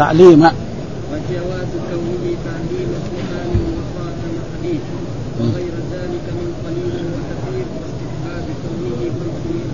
[0.00, 0.42] القرآن تعليم.
[1.12, 4.84] وجواز كونه تعليم القرآن وخاتم حديث
[5.40, 9.00] وغير ذلك من قليل وكثير واستحباب كونه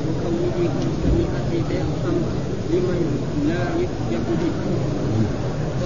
[0.06, 2.16] وكونه خمسمائة درهم
[2.70, 3.00] لمن
[3.48, 3.62] لا
[4.42, 4.54] به.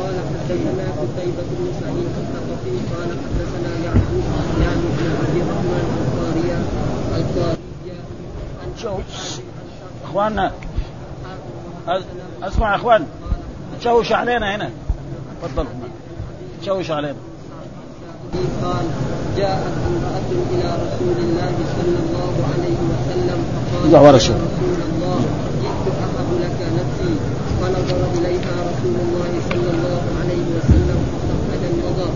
[0.00, 4.24] قال حدثنا قتيبة بن سعيد الثقفي قال حدثنا يعقوب
[4.62, 6.58] يعني بن عبد الرحمن القارية
[7.16, 7.98] القارية.
[8.82, 8.98] شو
[10.04, 10.52] إخواننا
[12.42, 13.06] أسمع يا إخوان.
[13.80, 14.70] تشوش علينا هنا.
[15.42, 15.66] تفضل.
[16.62, 17.14] تشوش علينا.
[18.62, 18.86] قال
[19.36, 25.20] جاءت امرأة إلى رسول الله صلى الله عليه وسلم فقالت يا رسول الله
[25.62, 27.12] جئت أهب لك نفسي
[27.60, 32.10] فنظر إليها رسول الله صلى الله عليه وسلم فصحد النظر.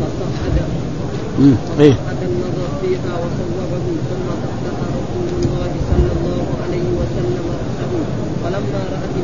[0.00, 0.56] فصحد.
[1.38, 6.27] فصحد النظر فيها وصوبه ثم فتح رسول الله صلى الله
[6.78, 7.92] عليه وسلم رأسه
[8.42, 9.16] فلما رأت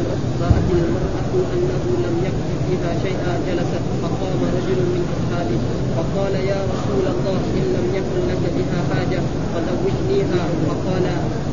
[0.42, 5.60] رأت المرأة أنه لم يكف فيها شيئا جلست فقام رجل من أصحابه
[5.96, 9.20] فقال يا رسول الله إن لم يكن لك بها حاجة
[9.52, 10.42] فزوجنيها.
[10.68, 11.06] فقال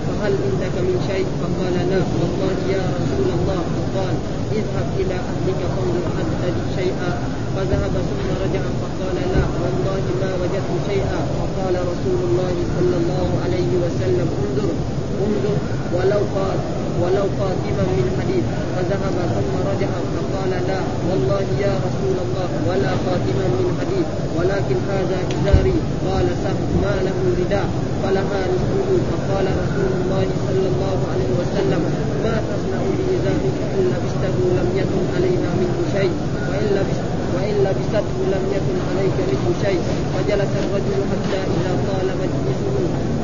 [0.07, 2.01] فهل عندك من شيء؟ فقال لا.
[2.19, 3.61] والله يا رسول الله.
[3.75, 4.15] فقال
[4.59, 7.11] اذهب إلى أهلك فانظر هل تجد شيئا.
[7.55, 11.19] فذهب ثم رجع فقال لا والله ما وجدت شيئا.
[11.39, 15.00] فقال رسول الله صلى الله عليه وسلم انظر.
[15.27, 15.55] انظر
[15.95, 16.57] ولو قال
[17.01, 23.45] ولو قادما من حديث فذهب ثم رجع فقال لا والله يا رسول الله ولا قادما
[23.59, 25.77] من حديث ولكن هذا إزاري.
[26.07, 27.69] قال سهل ما له رداء.
[28.03, 31.81] فلها نصفه فقال رسول الله صلى الله عليه وسلم
[32.23, 36.11] ما تصنع بإزارك إن لبسته لم يكن عليها منه شيء
[36.49, 39.81] وإن لبست وإن لبسته لم يكن عليك منه شيء.
[40.13, 42.75] فجلس الرجل حتى إذا طال مجلسه.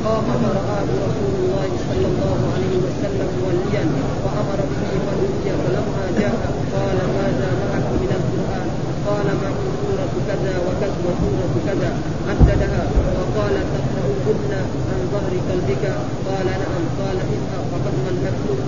[0.04, 3.84] قام فرآه رسول الله صلى الله عليه وسلم موليا.
[4.24, 6.36] وأمر به فنودي فلما جاء
[6.74, 8.68] قال ماذا معك من القرآن؟
[9.06, 9.97] قال معي سورة
[10.28, 11.90] كذا وكذا وسورة كذا
[12.28, 12.82] عددها
[13.16, 14.52] وقال تقرأهن
[14.88, 15.84] عن ظهر قلبك
[16.28, 18.60] قال نعم قال اذهب فقد ملكتك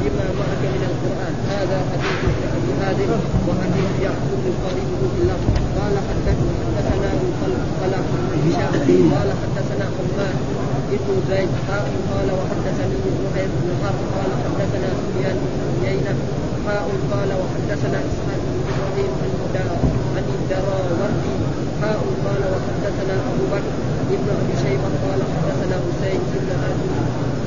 [0.00, 1.34] بما معك من القرآن.
[1.54, 2.20] هذا حديث
[2.56, 3.12] أبي هادم
[3.48, 7.10] وحديث يعقوب قريبه في اللفظ قال حدثنا
[7.80, 8.06] خلف
[8.46, 8.72] هشام
[9.14, 10.36] قال حدثنا حماد
[10.96, 11.50] ابن زيد
[12.10, 16.14] قال وحدثني زهير بن حرب قال حدثنا سفيان بن عيينة
[16.66, 18.49] حاء قال وحدثنا إسحاق
[18.90, 19.12] إبراهيم
[20.16, 21.34] عن الدراوردي
[21.80, 23.72] حاء قال وحدثنا أبو بكر
[24.14, 26.88] ابن أبي شيبة قال حدثنا حسين بن أبي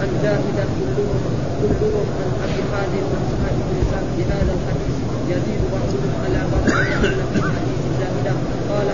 [0.01, 0.63] عن زاهدة
[0.95, 1.21] كلهم
[1.61, 3.55] كلهم عن أبي حازم عن
[3.91, 4.03] سعد.
[4.17, 4.97] بهذا الحديث
[5.31, 6.63] يزيد بعضهم على بعض.
[7.33, 8.33] في حديث زاهدة
[8.69, 8.87] قال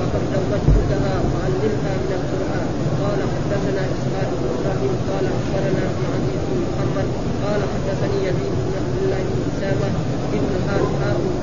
[0.00, 2.66] فقد زوجتكها فعلمها من القرآن
[3.02, 7.06] قال حدثنا إسحاق بن إبراهيم قال أخبرنا في حديث محمد
[7.44, 9.88] قال حدثني يزيد بن عبد الله بن أسامة
[10.32, 10.92] بن حارث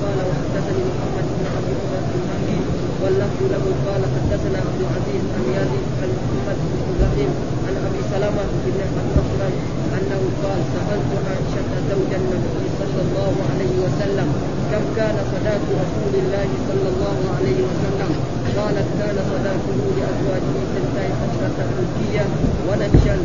[0.02, 2.64] قال وحدثني محمد بن عبد الله بن حميد
[3.02, 7.30] واللفظ له قال حدثنا عبد العزيز عن يزيد عن محمد بن إبراهيم
[7.66, 9.54] عن أبي سلمة بن عبد الرحمن
[9.96, 14.28] أنه قال سألت عائشة زوج النبي صلى الله عليه وسلم
[14.72, 18.10] كم كان صلاة رسول الله صلى الله عليه وسلم
[18.58, 22.24] قالت كان صلاته لأزواجه ثنتي عشرة ألفية
[22.68, 23.16] ونبشا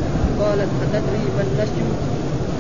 [0.42, 1.88] قالت أتدري من نشو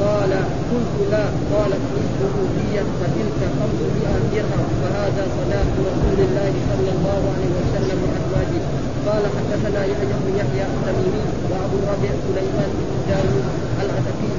[0.01, 0.31] قال
[0.71, 7.51] قلت لا قالت نصفه دية فتلك خمسمائة درهم فهذا صلاة رسول الله صلى الله عليه
[7.61, 8.63] وسلم وأزواجه
[9.73, 13.45] حدثنا يحيى بن يحيى التميمي وأبو ربيع سليمان بن داوود
[13.83, 14.31] العتكي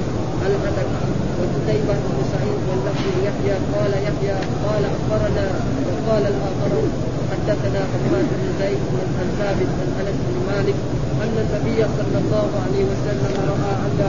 [0.47, 4.35] العتكي وقتيبة بن سعيد واللفظ يحيى قال يحيى
[4.65, 5.47] قال أخبرنا
[5.87, 6.89] وقال الآخرون
[7.31, 8.81] حدثنا حماد بن زيد
[9.19, 10.77] عن ثابت عن أنس بن مالك
[11.23, 14.01] أن النبي صلى الله عليه وسلم رأى عند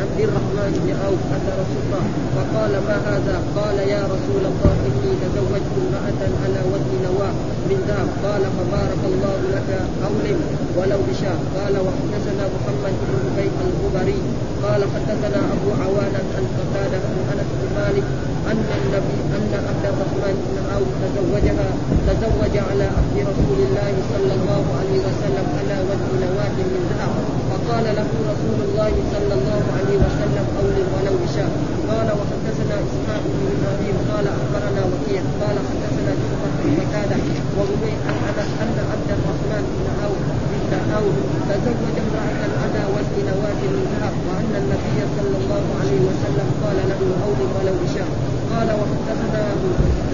[0.00, 2.04] عبد الرحمن بن عوف أتى رسول الله
[2.36, 7.34] فقال ما هذا؟ قال يا رسول الله إني تزوجت امرأة على وزن نواة
[7.70, 9.70] من ذهب قال فبارك الله لك
[10.08, 10.38] أولم
[10.78, 14.20] ولو بشاء قال وحدثنا محمد بن عبيد الخبري
[14.64, 18.06] قال حدثنا أبو عوانة عن قتادة عن أنس بن مالك
[18.50, 21.68] أن النبي أن عبد الرحمن بن عوف تزوجها
[22.08, 27.14] تزوج على عبد رسول الله صلى الله عليه وسلم على وزن نواة من ذهب
[27.50, 31.50] فقال له رسول الله صلى الله عليه وسلم أولم ولو بشاء
[31.90, 37.16] قال وحدثنا إسحاق بن إبراهيم قال أخبرنا وكيع قال حدثنا شعبة بن قتادة
[37.56, 40.22] وروي عن أنس أن عبد الرحمن بن عوف
[40.70, 41.16] بن عوف
[41.48, 47.00] تزوج امرأة على وزن نواة من ذهب وأن النبي صلى الله عليه وسلم قال له
[47.26, 48.10] أولم ولو بشاء
[48.52, 49.42] قال وحدثنا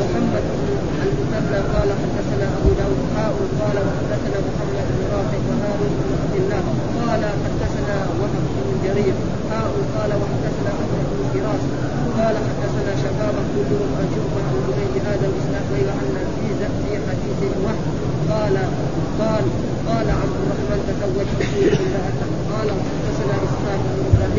[0.00, 0.68] محمد بن
[1.06, 6.62] المثنى قال حدثنا ابو داود حاء قال وحدثنا محمد بن رافع وهارون بن عبد الله
[7.06, 9.14] قال حدثنا وهب بن جرير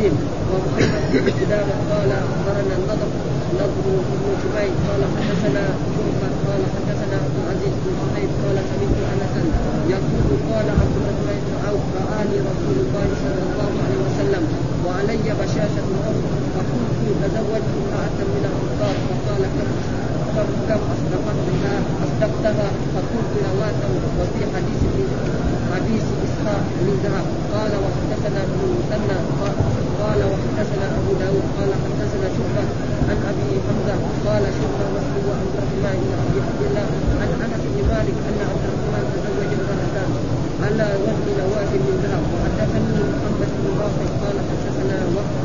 [0.01, 0.17] الدين
[0.51, 3.09] ومحمد بن قدامه قال اخبرنا النضر
[3.59, 5.63] نضر بن شبيب قال حدثنا
[5.95, 9.41] شعبه قال حدثنا عبد العزيز بن صهيب قال سمعت انسا
[9.93, 14.43] يقول قال عبد الرحمن بن عوف رآني رسول الله صلى الله عليه وسلم
[14.85, 16.23] وعلي بشاشة الأرض
[16.55, 19.69] فقلت تزوجت امرأة من الأنصار فقال كم
[20.35, 21.75] كم كم أصدقتها
[22.05, 23.81] أصدقتها فقلت نواة
[24.19, 24.81] وفي حديث
[25.73, 27.25] حديث إسحاق من ذهب
[27.55, 29.17] قال وحدثنا ابن المثنى
[30.01, 32.63] قال وحدثنا أبو داود قال حدثنا شعبة
[33.09, 33.95] عن أبي حمزة
[34.25, 36.85] قال شعبة مسلم عبد الرحمن بن أبي عبد الله
[37.21, 40.11] عن أنس بن مالك أن عبد الرحمن تزوج امرأتان
[40.63, 45.35] على وزن نواة من ذهب وحدثني محمد بن رافع قال حدثنا وقت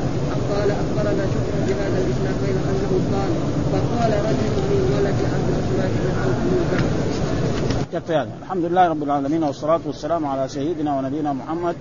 [0.53, 3.31] قال اخبرنا شكر بهذا الاسناد غير انه قال
[3.73, 9.81] فقال رجل من ولد عبد الرحمن بن عوف بن هذا الحمد لله رب العالمين والصلاة
[9.87, 11.77] والسلام على سيدنا ونبينا محمد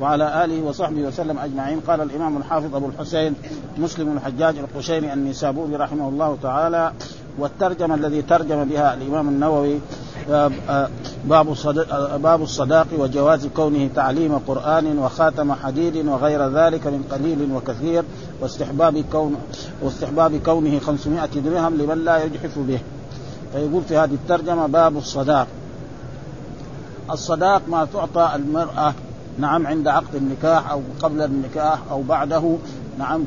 [0.00, 1.80] وعلى آله وصحبه وسلم أجمعين.
[1.80, 3.34] قال الإمام الحافظ أبو الحسين
[3.78, 6.92] مسلم الحجاج القشيري النسابوري رحمه الله تعالى
[7.38, 9.78] والترجمة الذي ترجم بها الإمام النووي
[10.28, 10.52] باب
[12.22, 18.04] باب الصداق وجواز كونه تعليم قرآن وخاتم حديد وغير ذلك من قليل وكثير
[18.40, 19.36] واستحباب كون
[19.82, 22.80] واستحباب كونه 500 درهم لمن لا يجحف به.
[23.52, 25.46] فيقول في هذه الترجمة باب الصداق.
[27.12, 28.94] الصداق ما تعطى المرأة
[29.38, 32.56] نعم عند عقد النكاح أو قبل النكاح أو بعده
[32.98, 33.24] نعم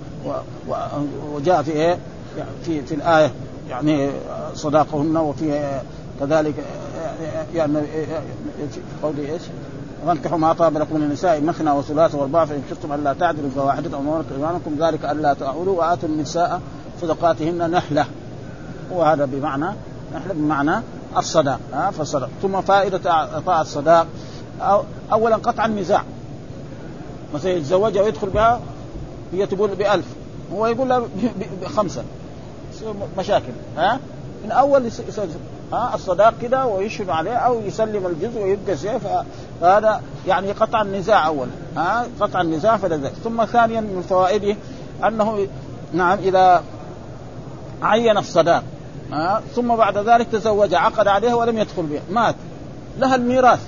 [1.33, 1.97] وجاء في إيه
[2.63, 3.31] في في الآية
[3.69, 4.09] يعني
[4.53, 5.79] صداقهن وفي
[6.19, 6.53] كذلك
[7.53, 7.81] يعني
[8.71, 9.41] في قول إيش؟
[10.05, 14.23] وانكحوا ما طاب لكم من النساء مثنى وثلاث وارباع فإن خفتم ألا تعدلوا فواحده أو
[14.37, 16.61] إيمانكم ذلك ألا تعولوا وآتوا النساء
[17.01, 18.05] صدقاتهن نحلة
[18.91, 19.65] وهذا بمعنى
[20.15, 20.81] نحلة بمعنى
[21.17, 22.29] الصداق ها فالصداق.
[22.41, 24.07] ثم فائدة إعطاء الصداق
[24.61, 26.03] أو اولا قطع النزاع
[27.33, 28.59] مثلا يتزوجها ويدخل بها
[29.33, 30.05] هي تقول بألف.
[30.53, 31.01] هو يقول لها
[31.61, 32.03] بخمسه
[33.17, 33.99] مشاكل ها.
[34.45, 34.89] من أول
[35.73, 38.99] ها الصداق كده ويشهد عليه أو يسلم الجزء ويبقى شيء
[39.61, 42.05] فهذا يعني قطع النزاع اولا ها.
[42.21, 44.55] قطع النزاع فلذلك ثم ثانيا من فوائده
[45.07, 45.47] أنه
[45.93, 46.63] نعم إذا
[47.81, 48.63] عين الصداق
[49.13, 52.35] ها ثم بعد ذلك تزوج عقد عليها ولم يدخل بها مات.
[52.99, 53.67] لها الميراث.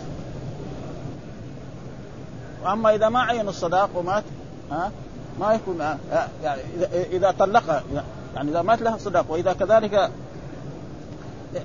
[2.63, 4.23] وأما إذا ما عين الصداق ومات
[4.71, 4.91] ها
[5.39, 5.79] ما يكون
[6.43, 6.61] يعني
[7.11, 7.83] إذا طلقها
[8.35, 9.25] يعني إذا مات لها صداق.
[9.29, 10.11] وإذا كذلك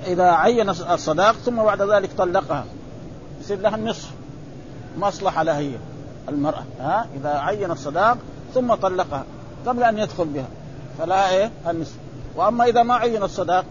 [0.07, 2.65] إذا عين الصداق ثم بعد ذلك طلقها.
[3.41, 4.11] يصير لها النصف.
[4.99, 5.73] مصلحة لها هي
[6.29, 8.19] المرأة ها إذا عين الصداق
[8.55, 9.25] ثم طلقها
[9.67, 10.49] قبل أن يدخل بها.
[10.99, 11.95] فلها إيه؟ النصف.
[12.37, 13.65] وأما إذا ما عين الصداق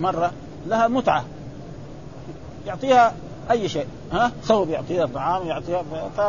[0.00, 0.32] مرة
[0.66, 1.24] لها متعة.
[2.66, 3.14] يعطيها
[3.50, 5.82] أي شيء ها؟ ثوب يعطيها طعام يعطيها
[6.16, 6.20] ف...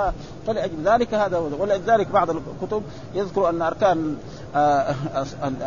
[0.48, 2.84] فلأجل ذلك هذا ولذلك بعض الكتب
[3.14, 4.18] يذكر أن أركان
[4.56, 4.96] آه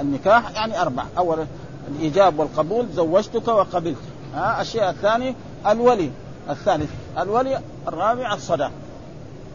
[0.00, 1.46] النكاح يعني أربع اولا
[1.88, 3.96] الإيجاب والقبول زوجتك وقبلت.
[4.34, 5.34] ها؟ الشيء الثاني
[5.66, 6.10] الولي.
[6.50, 8.70] الثالث الولي الرابع الصداق.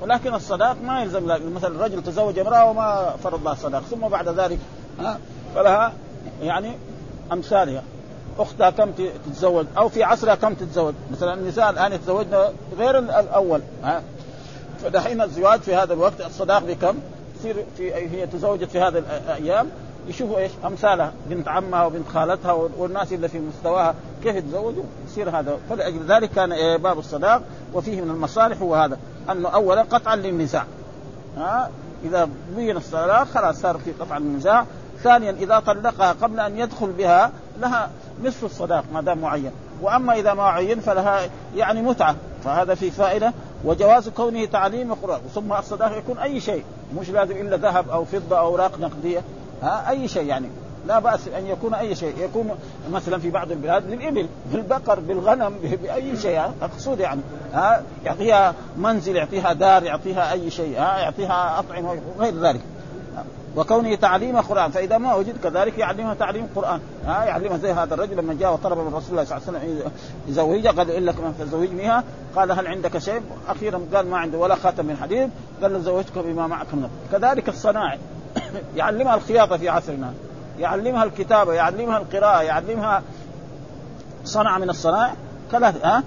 [0.01, 4.59] ولكن الصداق ما يلزم مثلا الرجل تزوج امرأة وما فرض لها الصداق ثم بعد ذلك
[4.99, 5.17] ها؟
[5.55, 5.93] فلها
[6.41, 6.77] يعني
[7.31, 7.83] أمثالها.
[8.39, 8.91] أختها كم
[9.25, 14.03] تتزوج؟ أو في عصرها كم تتزوج؟ مثلا النساء الآن يتزوجن غير الأول ها؟
[14.83, 16.95] فدحين الزواج في هذا الوقت الصداق بكم؟
[17.39, 19.69] تصير في هي تزوجت في هذه الأيام
[20.07, 25.57] يشوفوا إيش؟ أمثالها بنت عمها وبنت خالتها والناس اللي في مستواها كيف يتزوجوا؟ يصير هذا.
[25.69, 27.41] فلأجل ذلك كان باب الصداق
[27.73, 28.97] وفيه من المصالح هو هذا
[29.31, 30.65] أنه اولا قطعا للنزاع
[31.37, 31.69] ها؟
[32.05, 34.65] إذا بين الصداق خلاص صار في قطع النزاع
[35.03, 37.31] ثانيا إذا طلقها قبل أن يدخل بها
[37.62, 37.89] لها
[38.24, 39.51] نصف الصداق ما دام معين.
[39.81, 41.19] وأما إذا ما عين فلها
[41.55, 42.15] يعني متعة.
[42.43, 43.33] فهذا في فائدة.
[43.65, 45.22] وجواز كونه تعليم القرآن.
[45.36, 46.63] ثم الصداق يكون أي شيء.
[47.00, 49.22] مش لازم إلا ذهب أو فضة أو أوراق نقدية.
[49.62, 50.48] ها أي شيء يعني.
[50.88, 52.13] لا بأس أن يكون أي شيء.
[52.17, 52.50] يكون
[52.91, 56.41] مثلا في بعض البلاد للابل بالبقر بالغنم بأي شيء.
[56.62, 57.22] مقصود يعني.
[57.53, 60.79] ها يعطيها منزل يعطيها دار يعطيها أي شيء.
[60.79, 62.62] ها يعطيها أطعمة وغير ذلك.
[63.55, 68.17] وكونه تعليم قران فإذا ما وجد كذلك يعلمها تعليم قران ها يعلمها زي هذا الرجل
[68.17, 69.91] لما جاء وطلب من رسول الله صلى الله عليه وسلم
[70.27, 72.03] يزوجها قال إن لك من تزوجنيها
[72.36, 75.29] قال هل عندك شيء؟ أخيرا قال ما عنده ولا خاتم من حديد
[75.62, 78.00] قال له زوجتك بما معك من كذلك الصناعي
[78.75, 80.13] يعلمها الخياطه في عصرنا.
[80.60, 83.01] يعلمها الكتابة يعلمها القراءة يعلمها
[84.25, 85.13] صنع من الصنائع
[85.51, 86.03] ثلاث ها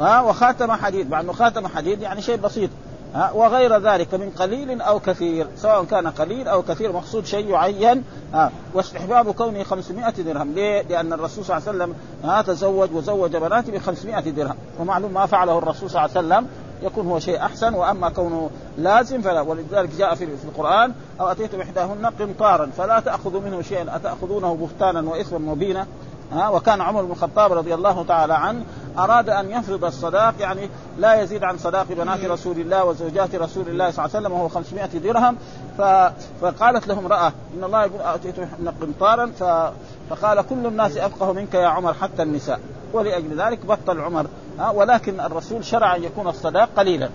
[0.00, 1.10] ها وخاتم حديد.
[1.10, 2.70] مع إنه خاتم حديد يعني شيء بسيط.
[3.14, 8.04] ها وغير ذلك من قليل أو كثير سواء كان قليل أو كثير مقصود شيء يعين
[8.34, 10.52] ها واستحباب كونه 500 درهم.
[10.52, 14.56] ليه؟ لأن الرسول صلى الله عليه وسلم ها تزوج وزوج بناته ب 500 درهم.
[14.78, 16.48] ومعلوم ما فعله الرسول صلى الله عليه وسلم.
[16.82, 19.40] يكون هو شيء أحسن وأما كونه لازم فلا.
[19.40, 23.96] ولذلك جاء في, القرآن أو أتيتم إحداهن قنطارا فلا تأخذوا منه شيئا.
[23.96, 25.86] أتأخذونه بهتانا واثما مبينا
[26.32, 28.64] ها وكان عمر بن الخطاب رضي الله تعالى عنه
[28.98, 30.68] أراد أن يفرض الصداق يعني
[30.98, 34.48] لا يزيد عن صداق بنات رسول الله وزوجات رسول الله صلى الله عليه وسلم وهو
[34.48, 35.36] 500 درهم.
[36.40, 38.46] فقالت له امراه إن الله يقول أتيتم
[38.80, 39.32] قنطارا؟
[40.10, 42.60] فقال كل الناس أفقه منك يا عمر حتى النساء.
[42.92, 44.26] ولأجل ذلك بطل عمر
[44.58, 47.08] ها ولكن الرسول شرع أن يكون الصداق قليلا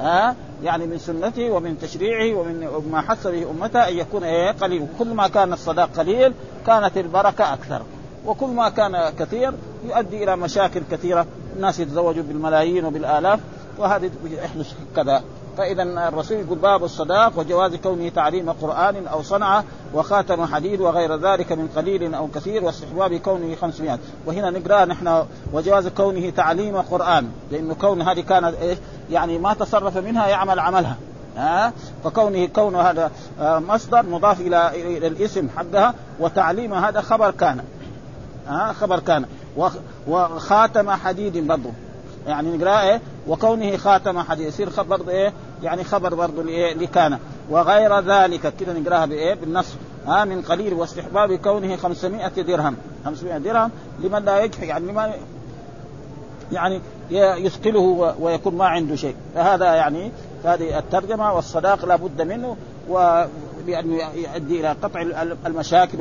[0.00, 4.86] ها يعني من سنته ومن تشريعه ومن ما حث به أمته أن يكون إيه قليل.
[4.98, 6.34] كل ما كان الصداق قليل
[6.66, 7.82] كانت البركة أكثر.
[8.26, 9.52] وكل ما كان كثير
[9.84, 11.26] يؤدي إلى مشاكل كثيرة.
[11.56, 13.40] الناس يتزوجوا بالملايين وبالآلاف
[13.78, 15.22] وهذه يحدث كذا.
[15.56, 19.64] فإذا الرسول يقول باب الصداق وجواز كونه تعليم قرآن أو صنعة
[19.94, 25.88] وخاتم حديد وغير ذلك من قليل أو كثير واستحباب كونه 500 وهنا نقرأ نحن وجواز
[25.88, 28.78] كونه تعليم قرآن لأنه كون هذه كانت إيش؟
[29.10, 30.96] يعني ما تصرف منها يعمل عملها.
[31.36, 31.72] ها؟
[32.04, 33.10] فكونه كون هذا
[33.40, 37.64] آه، مصدر مضاف إلى إلى الاسم حقها وتعليم هذا خبر كان.
[38.48, 39.24] ها خبر كان.
[40.08, 41.70] وخاتم حديد برضه
[42.26, 44.46] يعني نقرأ إيه؟ وكونه خاتم حديد.
[44.46, 45.32] يصير خبر إيه؟
[45.62, 47.18] يعني خبر برضه لإيه؟ لكان.
[47.50, 49.66] وغير ذلك كده نقرأها بإيه؟ بالنص.
[50.06, 50.74] ها من قليل.
[50.74, 52.76] واستحباب كونه 500 درهم.
[53.04, 53.70] 500 درهم
[54.00, 55.10] لمن لا يجحي يعني لمن
[56.52, 56.80] يعني
[57.44, 59.14] يثقله ويكون ما عنده شيء.
[59.34, 60.12] فهذا يعني
[60.44, 62.56] هذه الترجمة والصداق لا بد منه
[62.88, 65.02] ولأنه يؤدي إلى قطع
[65.46, 65.98] المشاكل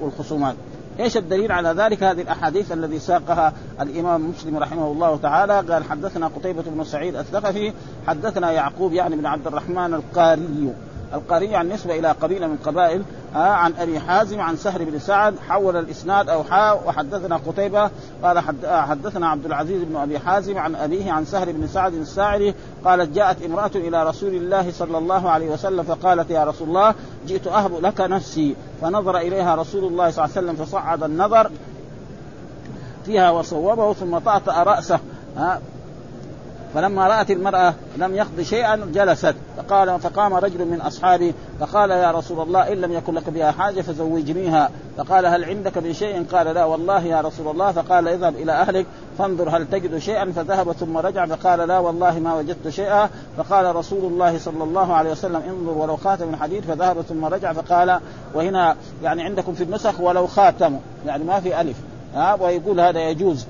[0.00, 0.54] والخصومات.
[1.00, 5.72] إيش الدليل على ذلك؟ هذه الأحاديث الذي ساقها الإمام مسلم رحمه الله تعالى.
[5.72, 7.72] قال حدثنا قتيبة بن سعيد الثقفي
[8.06, 10.74] حدثنا يعقوب يعني بن عبد الرحمن القاري.
[11.14, 13.02] القاري عن نسبة إلى قبيلة من قبائل
[13.34, 17.90] آه عن أبي حازم عن سهر بن سعد حول الإسناد أو حاء وحدثنا قتيبة
[18.22, 22.54] قال آه، حدثنا عبد العزيز بن أبي حازم عن أبيه عن سهر بن سعد الساعري
[22.84, 26.94] قالت جاءت امرأة إلى رسول الله صلى الله عليه وسلم فقالت يا رسول الله
[27.26, 28.56] جئت أهب لك نفسي.
[28.80, 31.50] فنظر إليها رسول الله صلى الله عليه وسلم فصعد النظر
[33.06, 35.00] فيها وصوبه ثم طأطأ رأسه
[35.36, 35.60] ها
[36.74, 39.34] فلما رأت المرأة لم يقض شيئا جلست.
[39.56, 43.80] فقال فقام رجل من أصحابه فقال يا رسول الله إن لم يكن لك بها حاجة
[43.80, 44.70] فزوجنيها.
[44.96, 47.72] فقال هل عندك من شيء؟ قال لا والله يا رسول الله.
[47.72, 48.86] فقال اذهب إلى أهلك
[49.18, 50.32] فانظر هل تجد شيئا.
[50.32, 53.10] فذهب ثم رجع فقال لا والله ما وجدت شيئا.
[53.36, 57.52] فقال رسول الله صلى الله عليه وسلم انظر ولو خاتم من حديد فذهب ثم رجع
[57.52, 58.00] فقال
[58.34, 60.78] وهنا يعني عندكم في النسخ ولو خاتم.
[61.06, 61.76] يعني ما في ألف.
[62.14, 63.46] ها ويقول هذا يجوز.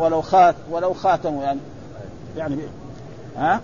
[0.00, 1.60] ولو خات ولو خاتم يعني.
[2.36, 2.56] يعني
[3.36, 3.60] ها؟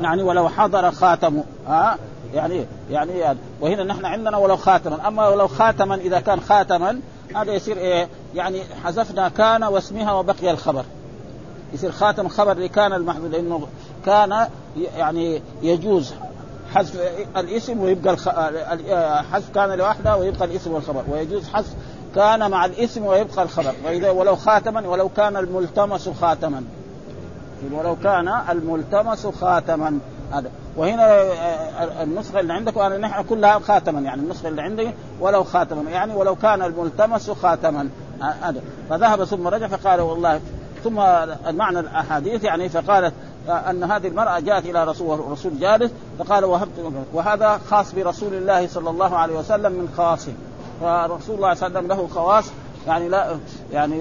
[0.00, 1.98] يعني ولو حضر خاتم ها؟
[2.34, 5.08] يعني يعني وهنا نحن عندنا ولو خاتما.
[5.08, 7.00] أما ولو خاتما إذا كان خاتما
[7.36, 10.84] هذا يصير إيه؟ يعني حذفنا كان واسمها وبقي الخبر.
[11.72, 13.66] يصير خاتم خبر لكان المحذوف لأنه
[14.06, 14.48] كان
[14.96, 16.14] يعني يجوز
[16.74, 17.00] حذف
[17.36, 18.28] الاسم ويبقى الخ...
[19.32, 21.04] حذف كان لوحده ويبقى الاسم والخبر.
[21.08, 21.74] ويجوز حذف
[22.14, 23.72] كان مع الاسم ويبقى الخبر.
[23.84, 26.64] وإذا ولو خاتما ولو كان الملتمس خاتما.
[27.72, 29.98] ولو كان الملتمس خاتما.
[30.32, 30.50] هذا.
[30.76, 35.90] وهنا آه، النسخة اللي عندكم انا نحن كلها خاتما يعني النسخة اللي عندي ولو خاتما.
[35.90, 37.88] يعني ولو كان الملتمس خاتما.
[38.20, 38.60] هذا.
[38.90, 40.40] فذهب ثم رجع فقال والله
[40.84, 41.00] ثم
[41.46, 43.14] المعنى الأحاديث يعني فقالت
[43.48, 48.66] آه، أن هذه المرأة جاءت إلى رسول الرسول جالس فقال وهبت وهذا خاص برسول الله
[48.66, 50.32] صلى الله عليه وسلم من خاصه
[50.80, 52.44] فرسول الله صلى الله عليه وسلم له خواص.
[52.86, 53.38] يعني لا
[53.72, 54.00] يعني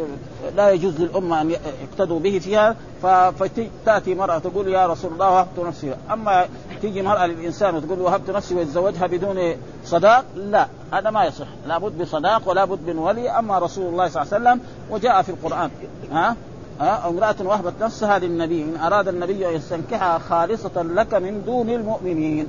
[0.55, 1.51] لا يجوز للأمة أن
[1.83, 2.75] يقتدوا به فيها
[3.31, 5.95] فتأتي مرأة تقول يا رسول الله وهبت نفسي.
[6.11, 6.45] أما
[6.81, 9.55] تيجي مرأة للإنسان وتقول وهبت نفسي ويتزوجها بدون
[9.85, 11.47] صداق لا هذا ما يصح.
[11.67, 13.29] لابد بصداق ولا بد من ولي.
[13.29, 15.69] أما رسول الله صلى الله عليه وسلم وجاء في القرآن.
[16.11, 16.35] ها؟
[16.81, 22.47] امرأة وهبت نفسها للنبي إن أراد النبي أن يستنكحها خالصة لك من دون المؤمنين.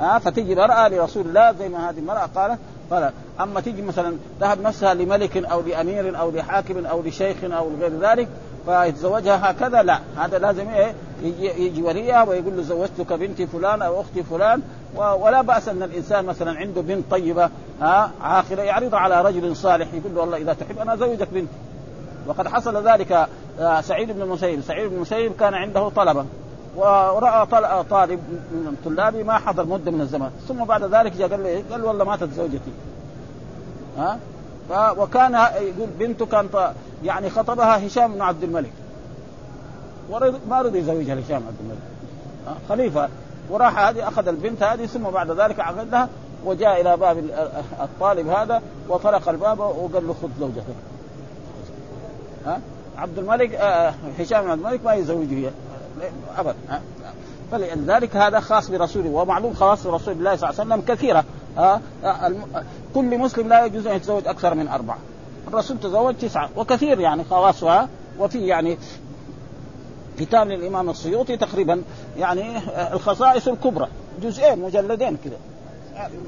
[0.00, 2.58] ها؟ فتجي مرأة لرسول الله زي ما هذه المرأة قالت
[2.90, 7.98] فلا أما تيجي مثلا تهب نفسها لملك أو لأمير أو لحاكم أو لشيخ أو غير
[8.00, 8.28] ذلك
[8.66, 10.00] فيتزوجها هكذا؟ لا.
[10.16, 14.62] هذا لازم إيه؟ يجي, يجي وليها ويقول له زوجتك بنتي فلان أو أختي فلان
[14.96, 20.14] ولا بأس أن الإنسان مثلا عنده بنت طيبة ها عاقلة يعرضها على رجل صالح يقول
[20.14, 21.52] له والله إذا تحب أنا أزوجك بنتي
[22.26, 23.28] وقد حصل ذلك
[23.60, 26.24] آه، سعيد بن المسيب سعيد بن المسيب كان عنده طلبة.
[26.78, 27.46] ورأى
[27.90, 28.20] طالب
[28.52, 32.04] من طلابي ما حضر مدة من الزمان ثم بعد ذلك جاء قال لي قال والله
[32.04, 32.72] ماتت زوجتي.
[33.98, 34.18] ها؟
[34.98, 36.48] وكان يقول بنته كان
[37.04, 38.72] يعني خطبها هشام بن عبد الملك.
[40.50, 41.82] ما رضي يزوجها هشام عبد الملك.
[42.68, 43.08] خليفة.
[43.50, 46.08] وراح هذه أخذ البنت هذه ثم بعد ذلك عقدها
[46.44, 47.18] وجاء إلى باب
[47.80, 50.74] الطالب هذا وطرق الباب وقال له خذ زوجتك.
[52.46, 52.60] ها؟
[52.98, 55.50] عبد الملك آه هشام بن عبد الملك ما يزوجه.
[56.36, 56.54] ابدا
[57.52, 61.24] فلذلك هذا خاص برسوله ومعلوم خواص رسول الله صلى الله عليه وسلم كثيرة.
[61.56, 61.80] ها؟
[62.94, 64.98] كل مسلم لا يجوز أن يتزوج أكثر من أربعة.
[65.48, 67.88] الرسول تزوج تسعة وكثير يعني خواصها.
[68.18, 68.78] وفي يعني
[70.18, 71.82] كتاب للإمام السيوطي تقريبا
[72.16, 72.58] يعني
[72.92, 73.88] الخصائص الكبرى.
[74.22, 75.36] جزئين مجلدين كذا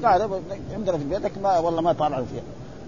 [0.03, 0.41] قاعد
[0.73, 2.43] عندنا في بيتك ما والله ما طالعوا فيها.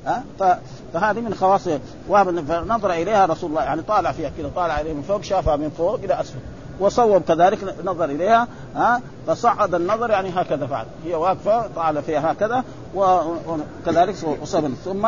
[0.06, 0.60] ها؟
[0.94, 1.70] فهذه من خواص.
[2.10, 6.00] فنظر إليها رسول الله يعني طالع فيها كذا طالع عليها من فوق شافها من فوق
[6.04, 6.40] إلى أسفل.
[6.80, 10.86] وصوب كذلك نظر إليها ها فصعد النظر يعني هكذا فعل.
[11.06, 12.64] هي واقفة طال فيها هكذا
[12.96, 15.08] وكذلك وصب ثم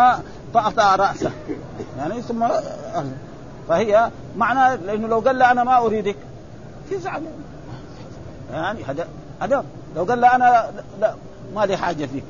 [0.53, 1.31] طأطأ رأسه
[1.97, 2.47] يعني ثم
[3.69, 6.15] فهي معنى لأنه لو قال له أنا ما أريدك.
[6.91, 7.23] تزعل
[8.53, 9.63] يعني هذا
[9.95, 11.15] لو قال له أنا لا
[11.55, 12.23] ما لي حاجة فيك.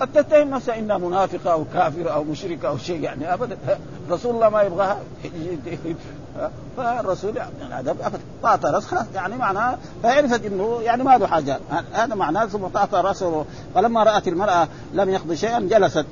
[0.00, 3.58] قد تتهم نفسها إنها منافقة أو كافرة أو مشركة أو شيء يعني ابدا.
[4.10, 4.98] رسول الله ما يبغاها.
[6.76, 7.96] فالرسول يعني هذا
[8.42, 9.06] طاط رأس خلاص.
[9.14, 11.60] يعني معناه فعرفت إنه يعني ما له حاجة.
[11.92, 13.44] هذا معناه ثم طاط رأسه.
[13.74, 16.06] فلما رأت المرأة لم يقضي شيئا جلست.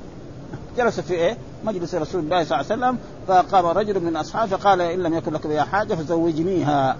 [0.77, 2.97] جلست في إيه؟ مجلس رسول الله صلى الله عليه وسلم.
[3.27, 6.97] فقام رجل من أصحابه فقال إن لم يكن لك بها حاجة فزوجنيها.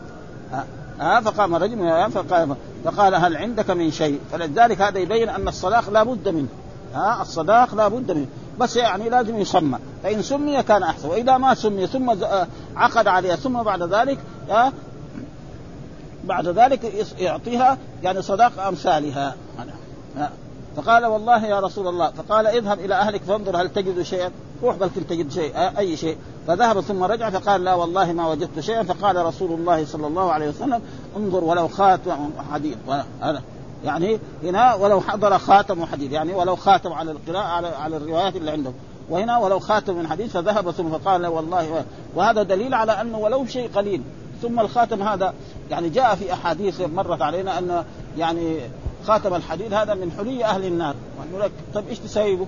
[0.99, 6.03] ها؟ فقام رجل فقال فقال هل عندك من شيء؟ فلذلك هذا يبين أن الصداق لا
[6.03, 6.47] بد منه.
[6.93, 8.27] ها الصداق لا بد منه.
[8.59, 9.79] بس يعني لازم يسمى.
[10.03, 11.09] فإن سمي كان أحسن.
[11.09, 14.17] وإذا ما سمي ثم آه، عقد عليها ثم بعد ذلك
[14.49, 14.73] ها
[16.23, 19.35] بعد ذلك يعطيها يعني صداق أمثالها.
[20.75, 24.31] فقال والله يا رسول الله فقال اذهب إلى أهلك فانظر هل تجد شيئا.
[24.63, 26.17] روح بل تجد شيء أي شيء.
[26.47, 28.83] فذهب ثم رجع فقال لا والله ما وجدت شيئا.
[28.83, 30.81] فقال رسول الله صلى الله عليه وسلم
[31.17, 32.77] انظر ولو خاتم حديد.
[33.21, 33.41] هذا
[33.85, 38.51] يعني هنا ولو حضر خاتم حديد يعني ولو خاتم على القراءة على, على الروايات اللي
[38.51, 38.73] عندهم
[39.09, 43.69] وهنا ولو خاتم من حديد فذهب ثم فقال والله وهذا دليل على أنه ولو شيء
[43.75, 44.01] قليل
[44.41, 45.33] ثم الخاتم هذا
[45.71, 47.83] يعني جاء في أحاديث مرت علينا أن
[48.17, 48.59] يعني
[49.07, 50.95] خاتم الحديد هذا من حلي أهل النار
[51.33, 52.47] لك طيب إيش تسيبه؟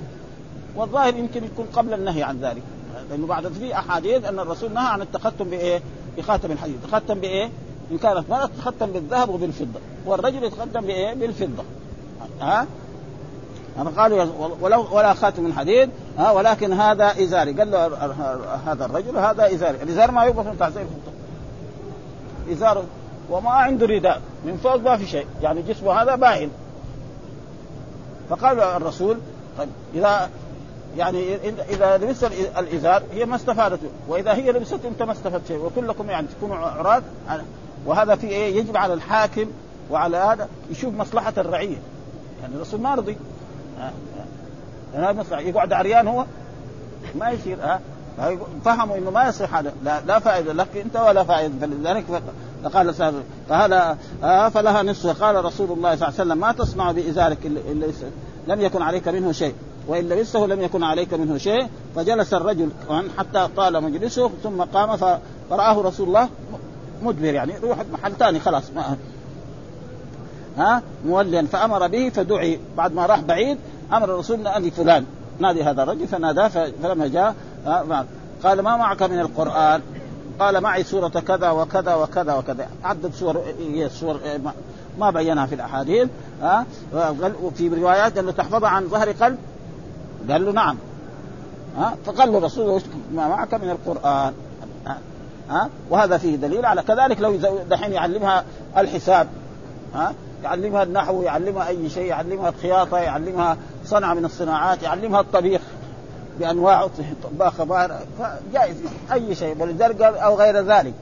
[0.75, 2.63] والظاهر يمكن يكون قبل النهي عن ذلك
[3.09, 5.81] لأنه بعد في أحاديث أن الرسول نهى عن التختم بإيه؟
[6.17, 7.49] بخاتم الحديد، تختم بإيه؟
[7.93, 11.63] إن كانت مرأة تختم بالذهب وبالفضة والرجل يتختم بإيه؟ بالفضة.
[12.41, 12.65] ها؟
[13.77, 14.25] أنا قالوا
[14.61, 17.51] ولو ولا خاتم من حديد ها؟ ولكن هذا إزاري.
[17.51, 17.85] قال له
[18.65, 19.77] هذا الرجل هذا إزاري.
[19.83, 20.71] الإزار ما يوقف من تحت
[22.51, 22.83] إزار
[23.29, 24.21] وما عنده رداء.
[24.45, 25.25] من فوق ما في شيء.
[25.41, 26.49] يعني جسمه هذا باين
[28.29, 29.17] فقال الرسول
[29.57, 30.29] طيب اذا
[30.97, 31.35] يعني
[31.69, 33.79] إذا لبست الإزار هي ما استفادت.
[34.07, 35.57] وإذا هي لبست أنت ما استفدت شيء.
[35.57, 37.01] وكلكم يعني تكونوا عراة.
[37.85, 39.45] وهذا في إيه؟ يجب على الحاكم
[39.91, 41.77] وعلى هذا يشوف مصلحة الرعية.
[42.41, 43.17] يعني الرسول ما رضي.
[44.93, 45.41] هذا مصلحة.
[45.41, 46.25] يقعد عريان هو؟
[47.19, 47.57] ما يصير.
[47.61, 47.79] ها؟
[48.65, 49.73] فهموا إنه ما يصير هذا.
[49.83, 52.05] لا, لا فائدة لك أنت ولا فائدة فلذلك
[52.63, 52.93] فقال
[53.49, 55.23] فهذا آه فلها نصف.
[55.23, 57.93] قال رسول الله صلى الله عليه وسلم ما تصنع بإزارك اللي
[58.47, 59.55] لم يكن عليك منه شيء.
[59.87, 61.67] وإن لبسته لم يكن عليك منه شيء.
[61.95, 62.69] فجلس الرجل
[63.17, 64.97] حتى طال مجلسه ثم قام
[65.49, 66.29] فرآه رسول الله
[67.03, 68.97] مدبر يعني روح محل ثاني خلاص ما
[70.57, 72.59] ها؟ موليا فأمر به فدعي.
[72.77, 73.57] بعد ما راح بعيد
[73.93, 75.05] أمر الرسول نادي فلان
[75.39, 76.47] نادي هذا الرجل فناداه
[76.83, 77.35] فلما جاء
[78.43, 79.81] قال ما معك من القرآن؟
[80.39, 82.67] قال معي سورة كذا وكذا وكذا وكذا.
[82.83, 84.19] عدد سور هي سور
[84.99, 86.09] ما بينها في الأحاديث
[86.41, 86.65] ها؟
[87.43, 89.37] وفي روايات انه تحفظها عن ظهر قلب؟
[90.29, 90.77] قال له نعم.
[91.77, 92.81] ها؟ فقال له الرسول
[93.15, 94.33] ما معك من القرآن؟
[95.49, 97.37] ها؟ وهذا فيه دليل على كذلك لو
[97.69, 98.43] دحين يعلمها
[98.77, 99.27] الحساب
[99.93, 105.61] ها؟ يعلمها النحو يعلمها أي شيء يعلمها الخياطة يعلمها صنعه من الصناعات يعلمها الطبيخ
[106.39, 106.89] بانواعه
[107.23, 107.53] طباخ
[108.19, 108.77] فجائز
[109.13, 109.61] أي شيء.
[109.61, 110.93] ولذلك قال أو غير ذلك.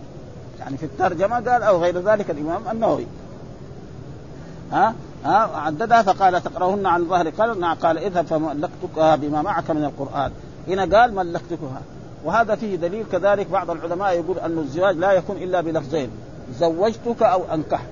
[0.60, 3.08] يعني في الترجمة قال أو غير ذلك الإمام النووي.
[4.71, 4.93] ها؟
[5.25, 10.32] ها؟ عددها فقال تقرأهن عن ظهر قلب قال اذهب فملكتكها بما معك من القرآن.
[10.67, 11.82] هنا قال ملكتكها.
[12.25, 16.10] وهذا فيه دليل كذلك بعض العلماء يقول أن الزواج لا يكون إلا بلفظين
[16.60, 17.88] زوجتك أو أنكحت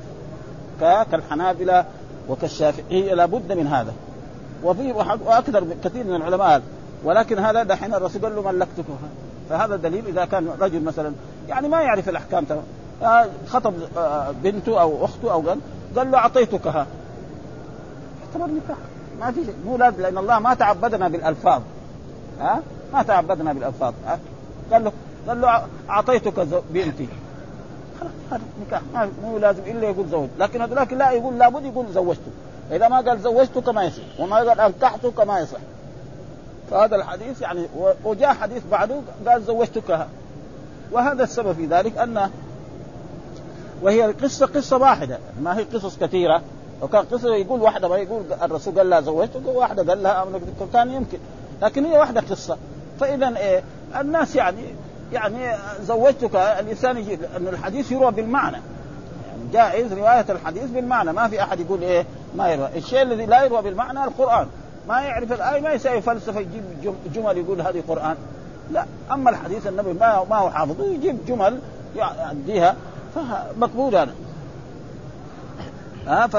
[0.81, 1.85] كالحنابلة
[2.29, 3.93] وكالشافعية لابد من هذا.
[4.63, 6.61] وفي وأكثر كثير من العلماء
[7.03, 9.09] ولكن هذا دحين الرسول قال له ملكتكها
[9.49, 11.13] فهذا دليل إذا كان رجل مثلا
[11.49, 12.63] يعني ما يعرف الأحكام تمام
[13.03, 15.59] آه، خطب آه، بنته أو أخته أو قال
[15.95, 16.87] قال له اعطيتكها
[18.21, 18.77] يعتبر نكاح.
[19.19, 19.55] ما في شيء.
[19.65, 21.61] مو لازم لأن الله ما تعبدنا بالألفاظ.
[22.39, 22.62] ها؟
[22.93, 24.19] ما تعبدنا بالألفاظ ها؟
[24.71, 24.91] قال له
[25.28, 27.08] قال له أعطيتك بنتي.
[28.32, 32.32] هذا مو لازم إلا يقول زوج لكن لكن لا يقول لابد يقول زوجتك
[32.71, 35.60] إذا ما قال زوجتك ما يصح وما قال انكحتك ما يصح.
[36.71, 37.65] فهذا الحديث يعني
[38.04, 40.08] وجاء حديث بعده قال زوجتك.
[40.91, 42.30] وهذا السبب في ذلك أن
[43.82, 45.19] وهي القصة قصة واحدة.
[45.41, 46.41] ما هي قصص كثيرة.
[46.82, 50.25] لو كان قصة يقول واحدة ما يقول الرسول قال لها زوجتك واحدة قال لها
[50.73, 51.17] كان يمكن.
[51.62, 52.58] لكن هي واحدة قصة.
[53.00, 53.63] فاذا إيه
[54.00, 54.63] الناس يعني
[55.13, 58.58] يعني زوجتك الإنسان يجي أن الحديث يروى بالمعنى.
[59.28, 61.13] يعني جائز رواية الحديث بالمعنى.
[61.13, 62.69] ما في أحد يقول إيه ما يروى.
[62.76, 64.48] الشيء الذي لا يروى بالمعنى القرآن.
[64.88, 66.63] ما يعرف الآية ما يسوي فلسفة يجيب
[67.13, 68.15] جمل يقول هذه قرآن.
[68.72, 71.60] لا أما الحديث النبي ما ما هو حافظه يجيب جمل
[71.95, 72.76] يعديها
[73.15, 74.13] فمقبول هذا.
[76.08, 76.36] ها ف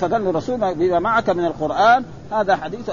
[0.00, 2.90] فقال له الرسول بما معك من القرآن هذا حديث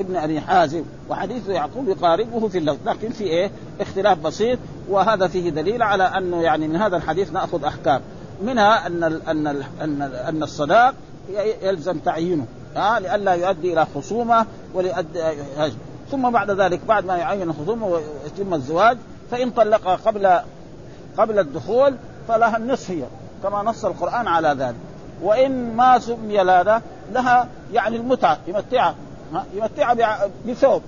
[0.00, 2.88] ابن أبي حازم وحديث يعقوب يقاربه في اللفظ.
[2.88, 3.50] لكن في إيه؟
[3.80, 8.00] اختلاف بسيط وهذا فيه دليل على أنه يعني من هذا الحديث نأخذ أحكام.
[8.42, 10.94] منها أن ال أن ال أن, ال أن الصداق
[11.62, 15.22] يلزم تعيينه ها لئلا يؤدي إلى خصومة وليؤدي
[16.10, 18.98] ثم بعد ذلك بعد ما يعين الخصومة ويتم الزواج
[19.30, 20.38] فإن طلقها قبل
[21.18, 21.94] قبل الدخول
[22.28, 23.02] فلها النصف هي
[23.42, 24.76] كما نص القرآن على ذلك.
[25.22, 28.94] وإن ما سمي لها لها يعني المتعة يمتعها
[29.54, 30.82] يمتعها بثوب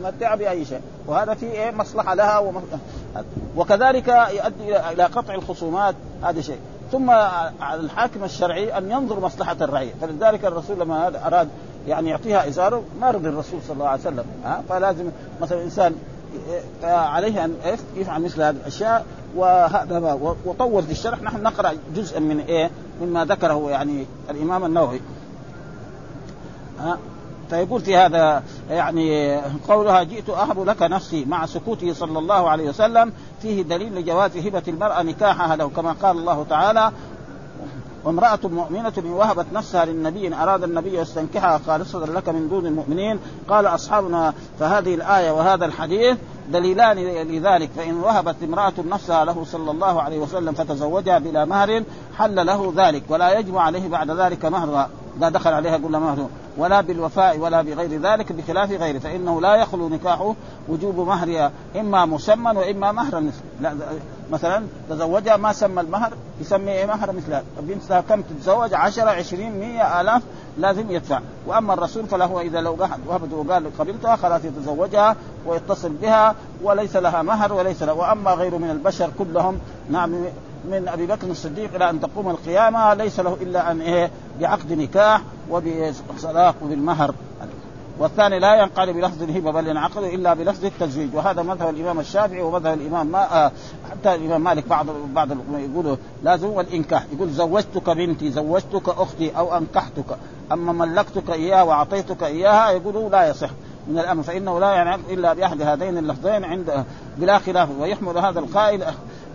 [0.00, 0.80] يمتعها بأي شيء.
[1.06, 2.62] وهذا في إيه مصلحة لها وم...
[3.56, 6.58] وكذلك يؤدي إلى قطع الخصومات هذا شيء.
[6.92, 7.10] ثم
[7.60, 9.92] على الحاكم الشرعي أن ينظر مصلحة الرعية.
[10.00, 11.48] فلذلك الرسول لما أراد
[11.88, 15.94] يعني يعطيها إزاره ما رضي الرسول صلى الله عليه وسلم ها فلازم مثلا الانسان
[16.82, 17.54] عليه أن
[17.96, 21.22] يفعل مثل هذه الأشياء وهذا وطول في الشرح.
[21.22, 22.70] نحن نقرأ جزءا من إيه
[23.02, 25.00] مما ذكره يعني الإمام النووي.
[27.50, 29.36] فيقول في هذا يعني
[29.68, 34.62] قولها جئت أهب لك نفسي مع سكوته صلى الله عليه وسلم فيه دليل لجواز هبة
[34.68, 36.92] المرأة نكاحها له كما قال الله تعالى
[38.04, 43.18] وامرأة مؤمنة وهبت نفسها للنبي إن أراد النبي يستنكحها خالصة لك من دون المؤمنين.
[43.48, 46.16] قال أصحابنا فهذه الآية وهذا الحديث
[46.52, 46.96] دليلان
[47.28, 51.82] لذلك فإن وهبت امرأة نفسها له صلى الله عليه وسلم فتزوجها بلا مهر
[52.18, 54.88] حل له ذلك ولا يجب عليه بعد ذلك مهرها.
[55.18, 59.88] إذا دخل عليها قل مهر ولا بالوفاء ولا بغير ذلك بخلاف غيره فإنه لا يخلو
[59.88, 60.34] نكاحه
[60.68, 63.30] وجوب مهرها إما مسمى وإما مهرا
[64.30, 70.00] مثلا تزوجها ما سمى المهر يسمي إيه مهر مثلها بنتها كم تتزوج 10 20 100
[70.00, 70.22] آلاف
[70.58, 71.20] لازم يدفع.
[71.46, 77.52] وأما الرسول فله إذا لو وهبت وقال قبلتها خلاص يتزوجها ويتصل بها وليس لها مهر
[77.52, 79.58] وليس لها وأما غير من البشر كلهم
[79.90, 80.24] نعم
[80.70, 85.22] من أبي بكر الصديق إلى أن تقوم القيامة ليس له إلا أن إيه بعقد نكاح
[85.50, 87.14] وبصداق وبالمهر
[87.98, 91.14] والثاني لا ينقل بلفظ الهبة بل ينعقد إلا بلفظ التزويج.
[91.14, 93.52] وهذا مذهب الإمام الشافعي ومذهب الإمام ما آه
[93.90, 97.06] حتى الإمام مالك بعض بعض يقولوا لازم والإنكاح.
[97.12, 100.18] يقول زوجتك بنتي زوجتك أختي أو أنكحتك.
[100.52, 103.50] أما ملكتك إياها وأعطيتك إياها يقولوا لا يصح.
[103.88, 106.84] من الأمر فإنه لا ينعقد إلا بأحد هذين اللفظين عند
[107.18, 107.68] بلا خلاف.
[107.80, 108.84] ويحمل هذا القائل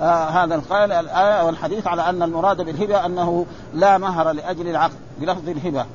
[0.02, 5.86] هذا القائل الآية والحديث على أن المراد بالهبة أنه لا مهر لأجل العقد بلفظ الهبة.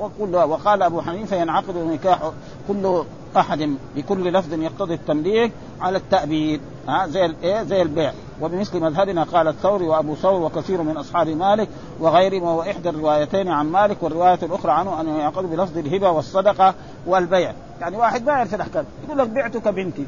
[0.00, 2.30] وكل وقال أبو حنيفة ينعقد النكاح
[2.68, 3.04] كل
[3.36, 6.60] أحد بكل لفظ يقتضي التمليك على التأبيد.
[6.88, 8.12] ها زي الايه زي البيع.
[8.40, 11.68] وبمثل مذهبنا قال الثوري وأبو ثور وكثير من أصحاب مالك
[12.00, 16.74] وغيرهم وهو إحدى الروايتين عن مالك والرواية الأخرى عنه أنه يعقد بلفظ الهبة والصدقة
[17.06, 17.52] والبيع.
[17.80, 20.06] يعني واحد ما يعرف الاحكام يقول لك بعتك بنتي.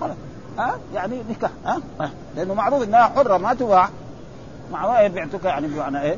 [0.00, 0.16] خلاص.
[0.58, 1.80] ها؟ يعني نكاح ها؟
[2.36, 3.88] لأنه معروف إنها حرة ما تباع.
[4.72, 6.16] مع إيه؟ بعتك يعني بمعنى إيه؟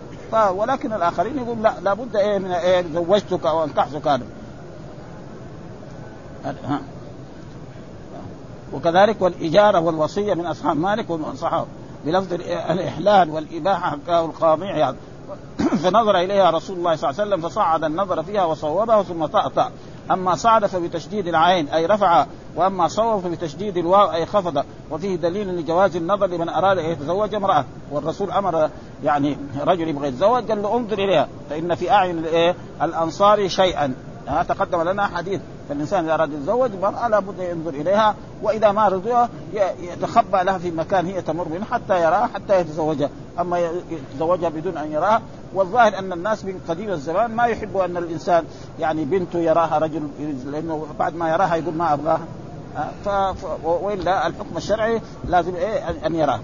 [0.51, 4.25] ولكن الآخرين يقول لا لابد إيه من إيه؟ زوجتك أو أنكحتك هذا.
[8.73, 11.67] وكذلك والإجارة والوصية من أصحاب مالك والصحابه
[12.05, 12.33] بلفظ
[12.71, 14.97] الإحلال والإباحة حكاه القاضي عياض
[15.83, 19.71] فنظر إليها رسول الله صلى الله عليه وسلم فصعد النظر فيها وصوبها ثم طأطأ
[20.11, 24.65] أما صعد فبتشديد العين أي رفع وأما صوب فبتشديد الواو أي خفض.
[24.91, 27.65] وفيه دليل لجواز النظر لمن أراد أن يتزوج امرأة.
[27.91, 28.71] والرسول أمر
[29.05, 32.25] يعني رجل يبغى يتزوج قال له انظر إليها فإن في أعين
[32.83, 33.95] الأنصار شيئا.
[34.29, 35.41] ها تقدم لنا حديث.
[35.69, 39.29] فالإنسان إذا أراد يتزوج المرأة لابد ينظر إليها وإذا ما رضيها
[39.81, 43.11] يتخبى لها في مكان هي تمر منه حتى يراها حتى يتزوجها.
[43.41, 45.23] أما يتزوجها بدون أن يراها
[45.55, 48.45] والظاهر أن الناس من قديم الزمان ما يحبوا أن الإنسان
[48.81, 50.09] يعني بنته يراها رجل
[50.47, 52.27] لأنه بعد ما يراها يقول ما أبغاها.
[53.05, 53.09] ف...
[53.65, 56.41] وإلا الحكم الشرعي لازم إيه ان يراه.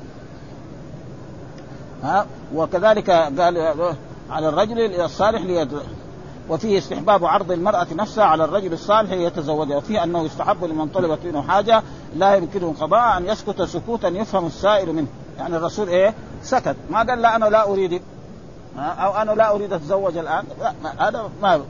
[2.03, 3.95] ها؟ وكذلك قال
[4.31, 5.79] على الرجل الصالح ليد...
[6.49, 11.43] وفيه استحباب عرض المرأة نفسها على الرجل الصالح ليتزوجها وفيه أنه يستحب لمن طلبت منه
[11.43, 11.83] حاجة
[12.17, 15.07] لا يمكنه قضاء أن يسكت سكوتا يفهم السائل منه.
[15.39, 16.77] يعني الرسول إيه؟ سكت.
[16.91, 18.03] ما قال لا أنا لا أريد
[18.79, 21.63] أو أنا لا أريد أتزوج الآن؟ لا هذا ما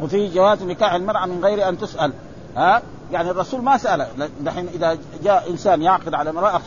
[0.00, 2.12] وفي جواز نكاح المرأة من غير أن تسأل
[2.56, 4.08] ها؟ يعني الرسول ما سأله.
[4.40, 6.60] دحين إذا جاء إنسان يعقد على امرأة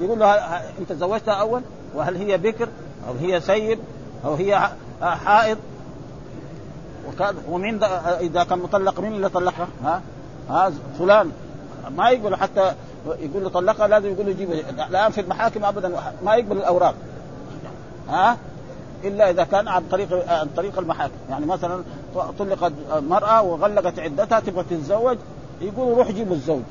[0.00, 0.34] يقول له
[0.78, 1.62] أنت زوجتها أول؟
[1.94, 2.68] وهل هي بكر؟
[3.08, 3.78] أو هي سيب
[4.24, 4.70] أو هي
[5.02, 5.58] حائض؟
[7.08, 7.84] وكان ومين
[8.20, 10.02] إذا كان مطلق مين اللي طلقها؟ ها؟
[10.50, 11.32] ها فلان.
[11.96, 12.74] ما يقبل حتى
[13.06, 14.52] يقول له طلقها لازم يقول له جيب
[14.90, 16.94] الآن في المحاكم ابدا ما يقبل الأوراق.
[18.08, 18.36] ها؟
[19.04, 21.14] إلا إذا كان عن طريق عن طريق المحاكم.
[21.30, 21.82] يعني مثلا
[22.38, 25.18] طلقت مراه وغلقت عدتها تبغى تتزوج
[25.60, 26.62] يقولوا روح جيبوا الزوج.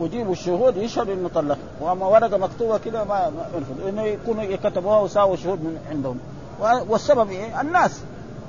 [0.00, 5.36] وجيبوا الشهود يشهدوا إنه طلقها وأما ورقة مكتوبة كذا ما يرفض إنه يكونوا كتبوها وساووا
[5.36, 6.18] شهود من عندهم.
[6.88, 8.00] والسبب إيه؟ الناس.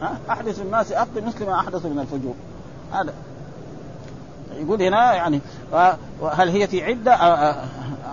[0.01, 2.33] ها؟ أحدث الناس اقضي مثل ما احدثوا من الفجور.
[2.91, 3.13] هذا.
[4.59, 5.41] يقول هنا يعني
[6.31, 7.15] هل هي في عدة؟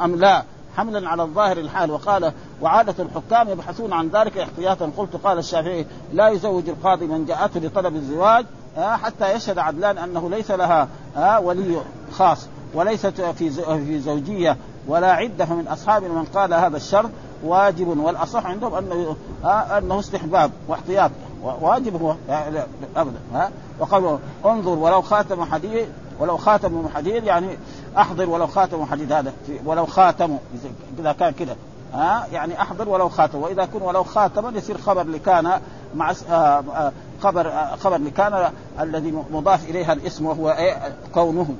[0.05, 0.43] أم لا؟
[0.77, 1.91] حملا على الظاهر الحال.
[1.91, 4.91] وقال وعادة الحكام يبحثون عن ذلك احتياطا.
[4.97, 8.47] قلت قال الشافعي لا يزوج القاضي من جاءته لطلب الزواج
[8.77, 10.89] حتى يشهد عدلان أنه ليس لها
[11.39, 11.81] ولي
[12.13, 14.57] خاص وليست في في زوجية
[14.89, 15.45] ولا عدة.
[15.45, 17.11] فمن أصحاب من قال هذا الشرط
[17.45, 19.17] واجب والأصح عندهم أنه
[19.79, 21.11] أنه استحباب واحتياط.
[21.43, 22.15] واجب هو
[22.97, 25.89] أبدا ها وقالوا انظر ولو خاتم حديد
[26.21, 27.59] ولو خاتم حديد يعني
[27.99, 29.33] أحضر ولو خاتم حديد هذا
[29.65, 30.39] ولو خاتم
[30.99, 31.57] إذا كان كده.
[31.95, 33.39] ها؟ يعني أحضر ولو خاتم.
[33.39, 35.61] وإذا كن ولو خاتما يصير خبر لكان
[35.95, 36.13] مع
[37.23, 41.55] خبر خبر لكان الذي مضاف إليها الاسم وهو إيه؟ كونه.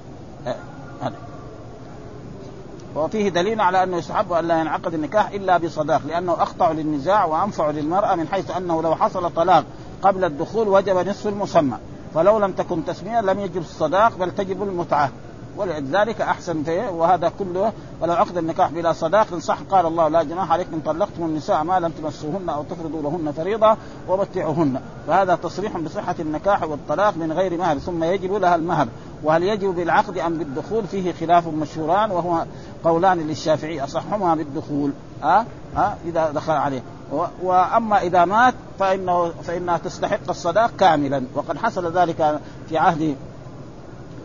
[2.97, 7.71] وفيه دليل على أنه يستحب أن لا ينعقد النكاح إلا بصداق لأنه أخطأ للنزاع وأنفع
[7.71, 9.65] للمرأة من حيث أنه لو حصل طلاق
[10.03, 11.77] قبل الدخول وجب نصف المسمى.
[12.15, 15.11] فلو لم تكن تسمية لم يجب الصداق بل تجب المتعة.
[15.57, 17.73] ولذلك أحسن وهذا كله.
[18.01, 21.91] ولو عقد النكاح بلا صداق صح قال الله لا جناح عليكم طلقتم النساء ما لم
[21.91, 23.77] تمسوهن أو تفرضوا لهن فريضة
[24.09, 24.81] ومتعوهن.
[25.07, 28.89] فهذا تصريح بصحة النكاح والطلاق من غير مهر ثم يجب لها المهر.
[29.23, 32.45] وهل يجب بالعقد أم بالدخول؟ فيه خلاف مشهوران وهو
[32.85, 34.93] قولان للشافعي أصحهما بالدخول.
[35.23, 35.45] ها؟ أه؟
[35.81, 36.83] أه؟ إذا دخل عليه.
[37.43, 41.23] وأما إذا مات فانه فإنها تستحق الصداق كاملا.
[41.35, 43.17] وقد حصل ذلك في عهد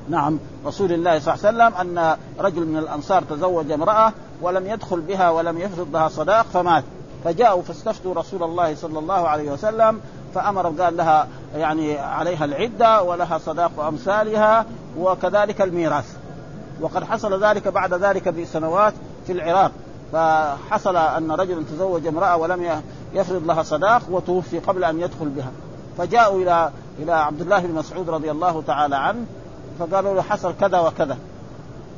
[0.09, 5.01] نعم رسول الله صلى الله عليه وسلم أن رجل من الأنصار تزوج امرأة ولم يدخل
[5.01, 6.83] بها ولم يفرض لها صداق فمات.
[7.23, 10.01] فجاءوا فاستفتوا رسول الله صلى الله عليه وسلم
[10.35, 14.65] فأمر قال لها يعني عليها العدة ولها صداق أمثالها
[14.97, 16.15] وكذلك الميراث.
[16.81, 18.93] وقد حصل ذلك بعد ذلك بسنوات
[19.27, 19.71] في العراق.
[20.13, 22.81] فحصل أن رجل تزوج امرأة ولم
[23.13, 25.51] يفرض لها صداق وتوفي قبل أن يدخل بها.
[25.97, 29.25] فجاءوا إلى إلى عبد الله بن مسعود رضي الله تعالى عنه
[29.79, 31.17] فقالوا له حصل كذا وكذا.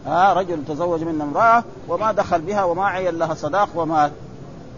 [0.06, 4.12] ها رجل تزوج من امرأة وما دخل بها وما عين لها صداق ومات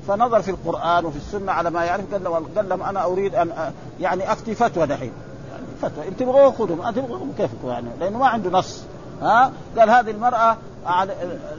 [0.08, 3.72] فنظر في القرآن وفي السنة على ما يعرف قال له قال لهم أنا أريد ان
[4.00, 5.12] يعني افتي فتوى دحين.
[5.52, 6.08] يعني فتوى.
[6.08, 8.84] إن تبغوا خذوا ما تبغوا كيفكم يعني؟ لأنه ما عنده نص.
[9.22, 10.58] ها؟ قال هذه المرأة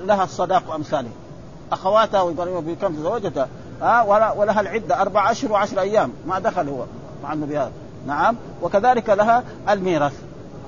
[0.04, 1.10] لها الصداق وأمثاله.
[1.72, 3.48] اخواتها وابراهيم كم تزوجتها
[3.82, 4.02] ها
[4.32, 6.84] ولها العدة أربع اشهر وعشر أيام ما دخل هو
[7.22, 7.60] مع النبي
[8.06, 8.36] نعم.
[8.62, 10.14] وكذلك لها الميراث.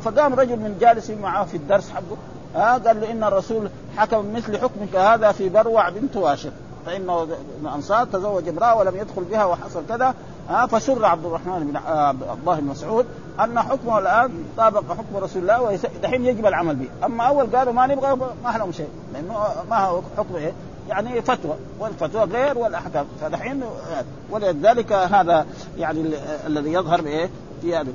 [0.05, 2.17] فقام رجل من جالس معه في الدرس حقه
[2.55, 6.51] ها قال له إن الرسول حكم مثل حكمك هذا في بروع بنت واشر
[6.87, 7.29] فانه
[7.63, 10.15] الأنصار تزوج امرأة ولم يدخل بها وحصل كذا
[10.49, 13.07] ها فسر عبد الرحمن بن عبد الله بن مسعود
[13.41, 17.87] أن حكمه الآن طابق حكم رسول الله ودحين يجب العمل به، أما أول قالوا ما
[17.87, 20.53] نبغى ما لهم شيء لأنه ما هو حكم إيه؟
[20.88, 23.07] يعني فتوى والفتوى غير والأحكام.
[23.21, 23.62] فدحين
[24.31, 25.47] ولذلك هذا
[25.79, 26.05] يعني
[26.47, 27.31] الذي يظهر بإيه؟
[27.62, 27.93] في هذا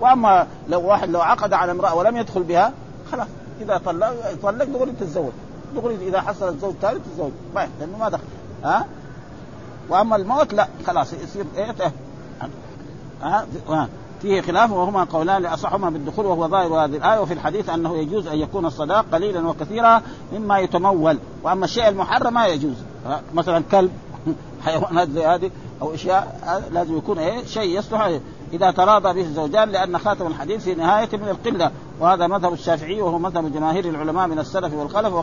[0.00, 2.72] وأما لو واحد لو عقد على امرأة ولم يدخل بها
[3.12, 3.28] خلاص.
[3.60, 5.32] إذا طلق طلق دغري تتزوج
[5.74, 8.22] دغري إذا حصل الزوج ثالث تتزوج ما لأنه ما دخل.
[8.64, 8.86] ها؟
[9.88, 10.68] وأما الموت لا.
[10.86, 11.74] خلاص يصير إيه؟
[13.22, 13.88] ها؟ ها؟
[14.22, 18.38] فيه خلاف وهما قولان لأصحهما بالدخول وهو ظاهر هذه الآية وفي الحديث أنه يجوز أن
[18.38, 20.02] يكون الصداق قليلا وكثيرا
[20.32, 21.18] مما يتمول.
[21.42, 22.76] وأما الشيء المحرم ما يجوز.
[23.34, 23.90] مثلا كلب
[24.64, 25.50] حيوانات زي هذه
[25.82, 26.40] أو أشياء
[26.72, 28.18] لازم يكون إيه؟ شيء يصلح
[28.56, 33.18] إذا تراضى به الزوجان لأن خاتم الحديث في نهاية من القلة وهذا مذهب الشافعي وهو
[33.18, 35.14] مذهب جماهير العلماء من السلف والخلف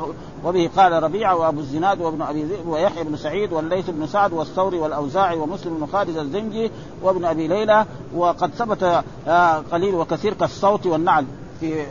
[0.43, 4.79] وبه قال ربيعه وأبو الزناد وابن أبي ذئب ويحيى بن سعيد والليث بن سعد والثوري
[4.79, 11.25] والأوزاعي ومسلم بن خالد الزنجي وابن أبي ليلى وقد ثبت آه، قليل وكثير كالصوت والنعل
[11.59, 11.85] في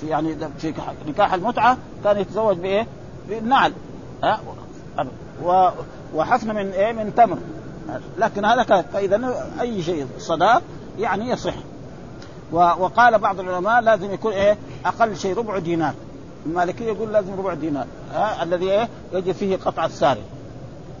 [0.00, 0.74] في يعني في
[1.08, 2.86] نكاح المتعة كان يتزوج بإيه؟
[3.28, 3.72] بالنعل
[4.24, 4.40] ها
[6.14, 7.38] وحفن من إيه؟ من تمر
[8.18, 10.62] لكن هذا كان فإذا أي شيء صداق
[10.98, 11.54] يعني يصح.
[12.52, 15.94] وقال بعض العلماء لازم يكون إيه؟ أقل شيء ربع دينار.
[16.46, 17.86] المالكية يقول لازم ربع دينار.
[18.14, 20.22] ها؟ الذي إيه؟ يجب فيه قطع الساري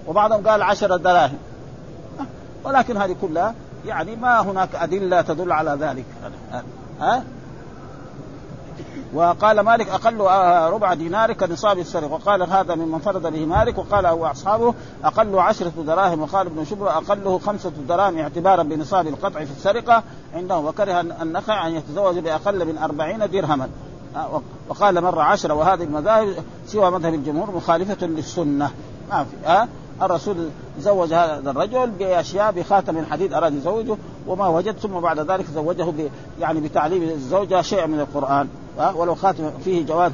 [0.06, 1.38] وبعضهم قال عشرة دراهم.
[2.64, 3.54] ولكن هذه كلها
[3.86, 6.04] يعني ما هناك أدلة تدل على ذلك.
[7.00, 7.24] ها؟
[9.14, 14.06] وقال مالك أقل آه، ربع دينار كنصاب السرقه وقال هذا ممن فرض به مالك وقال
[14.06, 16.20] هو أصحابه أقل عشرة دراهم.
[16.20, 20.02] وقال ابن شبر اقله خمسة دراهم اعتبارا بنصاب القطع في السرقة
[20.34, 20.56] عنده.
[20.56, 23.68] وكره النخع أن يتزوج بأقل من أربعين درهما.
[24.16, 26.34] آه، وقال مرة عشرة وهذه المذاهب
[26.66, 28.70] سوى مذهب الجمهور مخالفة للسنة.
[29.10, 29.68] ما في ها
[30.02, 30.48] الرسول
[30.80, 33.96] زوج هذا الرجل بأشياء بخاتم حديد أراد يزوجه
[34.26, 34.78] وما وجد.
[34.78, 38.48] ثم بعد ذلك زوجه يعني بتعليم الزوجة شيء من القرآن.
[38.78, 40.12] ولو خاتم فيه جواز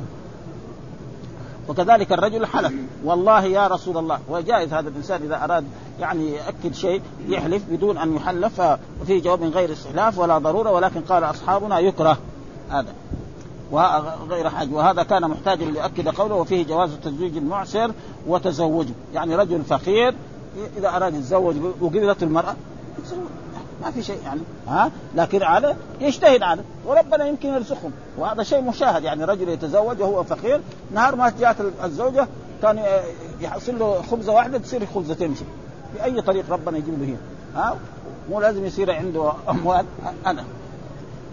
[1.69, 2.73] وكذلك الرجل حلف
[3.05, 5.65] والله يا رسول الله وجائز هذا الإنسان إذا أراد
[6.01, 8.63] يعني يأكد شيء يحلف بدون أن يحلف
[9.03, 12.19] وفيه جواب من غير استحلاف ولا ضرورة ولكن قال أصحابنا يكره
[12.71, 12.93] هذا.
[13.71, 14.73] وغير حاجة.
[14.73, 17.93] وهذا كان محتاجا ليؤكد قوله وفيه جواز تزويج المعسر
[18.27, 18.95] وتزوجه.
[19.15, 20.15] يعني رجل فقير
[20.77, 22.57] إذا أراد يتزوج وقبلته المرأة
[23.83, 24.41] ما في شيء يعني.
[24.69, 27.93] ها؟ لكن على يجتهد على وربنا يمكن يرزقهم.
[28.19, 29.05] وهذا شيء مشاهد.
[29.05, 30.61] يعني رجل يتزوج وهو فقير
[30.95, 32.29] نهار ما جاءت الزوجة
[32.63, 32.83] كان
[33.41, 35.45] يحصل له خبزة واحدة تصير خبزه تمشي.
[35.95, 37.17] بأي طريق ربنا يجيب له هي؟
[37.57, 37.77] ها؟
[38.31, 39.87] مو لازم يصير عنده أموال.
[40.27, 40.45] أنا.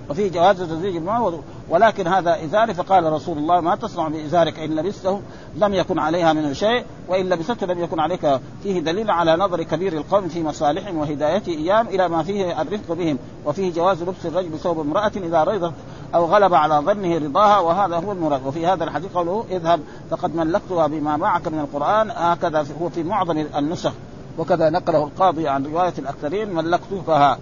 [0.09, 5.21] وفي جواز تزويج المال ولكن هذا إزاري فقال رسول الله ما تصنع بإزارك إن لبسته
[5.55, 9.93] لم يكن عليها منه شيء وإن لبسته لم يكن عليك فيه دليل على نظر كبير
[9.93, 14.79] القوم في مصالحهم وهدايته إيام إلى ما فيه الرفق بهم وفيه جواز لبس الرجل بثوب
[14.79, 15.73] امرأة إذا رضت
[16.15, 18.45] أو غلب على ظنه رضاها وهذا هو المراد.
[18.45, 19.79] وفي هذا الحديث قوله اذهب
[20.11, 23.91] فقد ملكتها بما معك من القرآن هكذا هو في معظم النسخ.
[24.37, 27.37] وكذا نقله القاضي عن رواية الأكثرين ملكتها.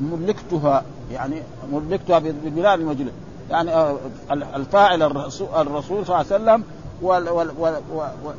[0.00, 3.12] ملكتها يعني ملكتها بالبلاد المجلد
[3.50, 3.96] يعني آه،
[4.30, 6.64] الفاعل الرسول, الرسول صلى الله عليه وسلم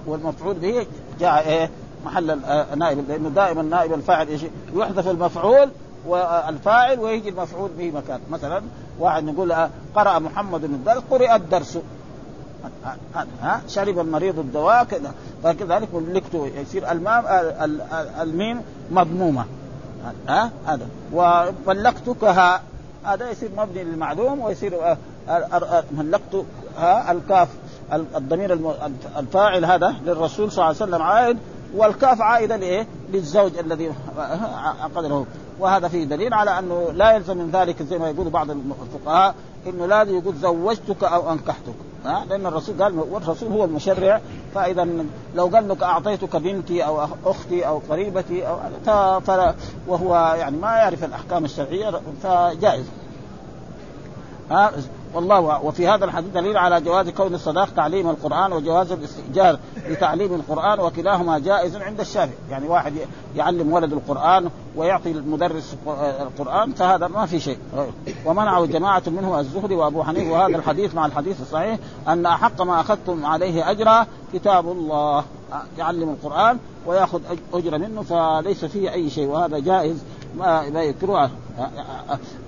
[0.07, 0.87] والمفعول به
[1.19, 1.69] جاء إيه
[2.05, 2.31] محل
[2.73, 4.41] النائب آه، لأنه دائما نائب الفاعل إيش
[4.75, 5.69] يحذف المفعول
[6.07, 8.19] والفاعل ويجي المفعول به مكان.
[8.29, 8.61] مثلا
[8.99, 11.77] واحد نقول آه، قرأ محمد الدرس قرئ الدرس.
[13.41, 15.13] ها شرب المريض الدواء كذا.
[15.43, 17.23] فكذلك ملكته يصير المام
[18.21, 19.45] الميم مضمومة.
[20.27, 20.87] ها؟ هذا.
[21.13, 22.61] وملكتكها
[23.03, 24.73] هذا يصير مبني للمعلوم ويصير
[25.29, 27.47] آه، ملكتها الكاف
[27.93, 28.73] الضمير
[29.17, 31.37] الفاعل هذا للرسول صلى الله عليه وسلم عائد
[31.75, 33.91] والكاف عائدة لإيه؟ للزوج الذي
[34.81, 35.25] عقد له
[35.59, 39.35] وهذا فيه دليل على أنه لا يلزم من ذلك زي ما يقول بعض الفقهاء
[39.67, 41.75] إنه لازم يقول زوجتك أو أنكحتك.
[42.05, 44.21] ها؟ لأن الرسول قال والرسول هو المشرع
[44.55, 44.87] فإذا
[45.35, 48.59] لو قال لك أعطيتك بنتي أو أختي أو قريبتي أو
[49.87, 52.85] وهو يعني ما يعرف الأحكام الشرعية فجائز.
[54.51, 54.71] ها؟
[55.15, 60.79] والله وفي هذا الحديث دليل على جواز كون الصداق تعليم القرآن وجواز الاستئجار لتعليم القرآن
[60.79, 62.93] وكلاهما جائز عند الشافعي، يعني واحد
[63.35, 65.75] يعلم ولد القرآن ويعطي المدرس
[66.21, 67.57] القرآن فهذا ما في شيء.
[68.25, 70.31] ومنعه جماعة منه الزهري وأبو حنيفة.
[70.31, 75.23] وهذا الحديث مع الحديث الصحيح أن أحق ما أخذتم عليه أجرا كتاب الله
[75.77, 77.21] يعلم القرآن ويأخذ
[77.53, 79.27] أجر منه فليس فيه أي شيء.
[79.27, 80.03] وهذا جائز
[80.37, 80.83] ما ما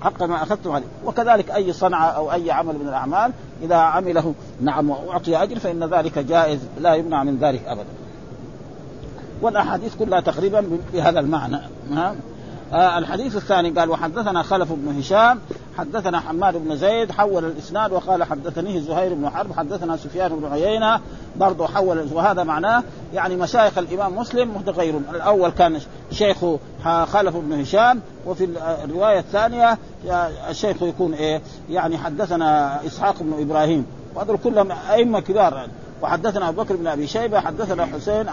[0.02, 0.86] حق ما أخذتم عليه.
[1.04, 6.18] وكذلك أي صنعه أو أي عمل من الأعمال إذا عمله نعم وأعطي أجر فإن ذلك
[6.18, 7.88] جائز لا يمنع من ذلك أبدا.
[9.42, 11.60] والأحاديث كلها تقريبا بهذا المعنى.
[12.72, 15.40] آه الحديث الثاني قال وحدثنا خلف بن هشام
[15.78, 21.00] حدثنا حماد بن زيد حول الإسناد وقال حدثنيه زهير بن حرب حدثنا سفيان بن عيينة
[21.36, 22.82] برضه حول وهذا معناه
[23.14, 28.48] يعني مشايخ الإمام مسلم متغيرون الأول كان شيخه خلف بن هشام وفي
[28.84, 29.78] الرواية الثانية
[30.50, 33.86] الشيخ يكون إيه؟ يعني حدثنا إسحاق بن إبراهيم.
[34.14, 35.54] وهذول كلهم أئمة كبار.
[35.54, 38.26] يعني وحدثنا أبو بكر بن أبي شيبة حدثنا حسين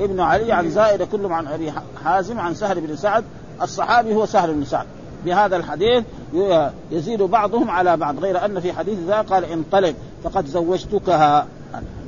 [0.00, 1.72] ابن علي عن زائده كلهم عن أبي
[2.04, 3.24] حازم عن سهل بن سعد
[3.62, 4.86] الصحابي هو سهل بن سعد.
[5.24, 6.04] بهذا الحديث
[6.90, 9.94] يزيد بعضهم على بعض غير أن في حديث ذا قال انطلق
[10.24, 11.46] فقد زوجتكها.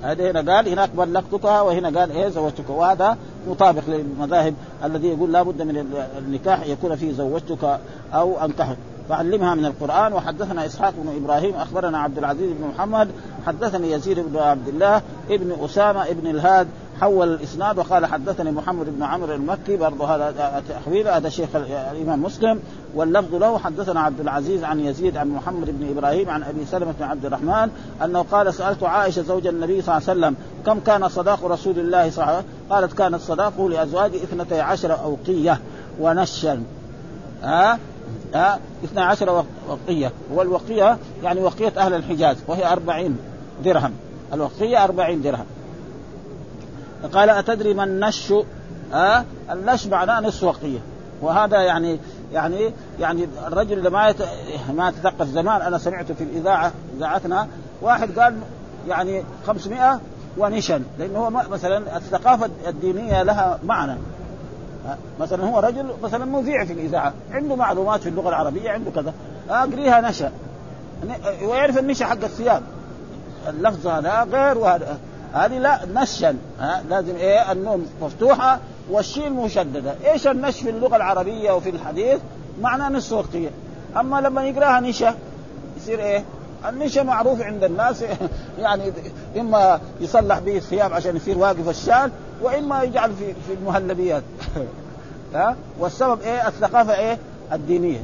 [0.03, 3.17] هذا هنا قال هناك بلغتكها وهنا قال إيه زوجتك؟ وهذا
[3.49, 7.79] مطابق للمذاهب الذي يقول لابد من النكاح يكون فيه زوجتك
[8.15, 8.77] أو انكحك
[9.09, 13.09] فعلمها من القرآن وحدثنا إسحاق بن إبراهيم أخبرنا عبد العزيز بن محمد
[13.47, 16.67] حدثني يزيد بن عبد الله ابن أسامة ابن الهاد
[17.01, 21.49] حول الإسناد وقال حدثني محمد بن عمرو المكي برضه هذا تحويل هذا شيخ
[21.93, 22.61] الإمام مسلم.
[22.95, 27.05] واللفظ له حدثنا عبد العزيز عن يزيد عن محمد بن إبراهيم عن أبي سلمة بن
[27.05, 27.71] عبد الرحمن
[28.05, 30.37] أنه قال سألت عائشة زوج النبي صلى الله عليه وسلم
[30.67, 35.01] كم كان صداق رسول الله صلى الله عليه وسلم؟ قالت كانت صداقه لازواجه اثنتي عشر
[35.03, 35.61] أوقية
[36.01, 36.63] ونشا.
[37.43, 37.79] ها؟
[38.35, 40.13] ها؟ 12 وقية.
[40.33, 43.19] والوقية يعني وقية أهل الحجاز وهي 40
[43.65, 43.93] درهم.
[44.33, 45.47] الوقية 40 درهم.
[47.13, 48.33] قال أتدري ما النش؟
[48.93, 50.79] ها؟ النش معناه نصف وقية.
[51.23, 51.99] وهذا يعني
[52.33, 54.17] يعني يعني الرجل اللي ما يت...
[54.75, 57.49] ما تثقف زمان أنا سمعت في الإذاعة إذاعتنا
[57.83, 58.37] واحد قال
[58.89, 60.01] يعني 500
[60.39, 63.99] ونشن لأنه هو مثلا الثقافة الدينية لها معنى.
[65.21, 69.15] مثلا هو رجل مثلا مذيع في الإذاعة عنده معلومات في اللغة العربية عنده كذا.
[69.51, 70.33] أقريها نشأ.
[71.43, 72.63] ويعرف النشأ حق الثياب.
[73.49, 74.99] اللفظ هذا غير وهذا.
[75.35, 76.37] هذه لا نشا
[76.89, 78.61] لازم إيه النون مفتوحة
[78.91, 82.21] والشين مشددة، إيش النش في اللغة العربية وفي الحديث؟
[82.61, 83.51] معناه نص وقتيه،
[83.97, 85.15] أما لما يقراها نشا
[85.77, 86.25] يصير إيه؟
[86.69, 88.05] النشا معروف عند الناس
[88.59, 88.93] يعني
[89.37, 92.11] إما يصلح به الثياب عشان يصير واقف الشال
[92.43, 94.23] وإما يجعل في في المهلبيات
[95.35, 97.19] ها والسبب إيه؟ الثقافة إيه؟
[97.53, 98.03] الدينية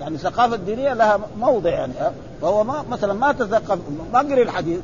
[0.00, 1.92] يعني الثقافة الدينية لها موضع يعني
[2.42, 3.78] فهو ما مثلا ما تثقف
[4.12, 4.80] ما قري الحديث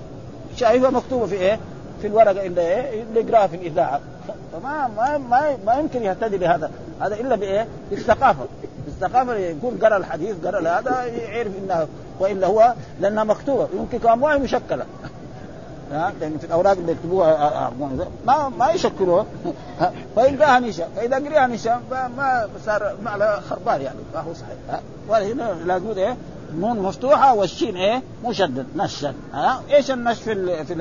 [0.56, 1.58] شايفها مكتوبة في إيه؟
[2.00, 4.00] في الورقة اللي إيه؟ اللي يقراها في الإذاعة.
[4.52, 8.44] فما ما ما ما يمكن يهتدي لهذا هذا إلا بإيه؟ بالثقافة.
[8.86, 11.86] الثقافه يكون قرأ الحديث قرأ هذا يعرف إنه
[12.20, 13.68] وإلا هو لأنها مكتوبة.
[13.74, 14.84] يمكن كمان ما مشكلة.
[16.20, 17.72] لأن في الأوراق اللي يكتبوها
[18.26, 19.26] ما ما يشكلوها.
[20.14, 20.88] فيلقاها نشأ.
[20.96, 23.98] فإذا قريها نشأ ما صار معنى خربان يعني.
[24.14, 24.80] ما هو صحيح.
[25.08, 26.16] وهنا لازم إيه؟
[26.58, 30.74] نون مفتوحة والشين إيه؟ مشدد نشا ها؟ إيش النش في في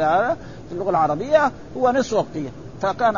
[0.69, 2.49] في اللغة العربية هو نصف وقتية.
[2.81, 3.15] فكان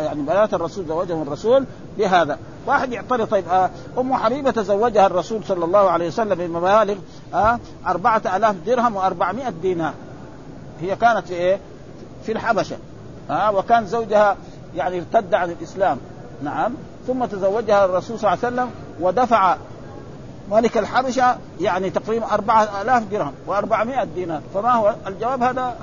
[0.00, 1.64] يعني بنات الرسول زوجهم الرسول
[1.98, 2.38] بهذا.
[2.66, 6.94] واحد يعترض طيب آه أم حبيبة تزوجها الرسول صلى الله عليه وسلم بمبالغ
[7.34, 9.94] آه أربعة آلاف درهم و400 دينار.
[10.80, 11.58] هي كانت في إيه؟
[12.22, 12.76] في الحبشة.
[13.30, 14.36] آه وكان زوجها
[14.76, 15.98] يعني ارتد عن الاسلام
[16.42, 16.74] نعم.
[17.06, 18.70] ثم تزوجها الرسول صلى الله عليه وسلم
[19.00, 19.56] ودفع
[20.50, 24.40] ملك الحبشة يعني تقريبا أربعة آلاف درهم و400 دينار.
[24.54, 25.76] فما هو الجواب؟ هذا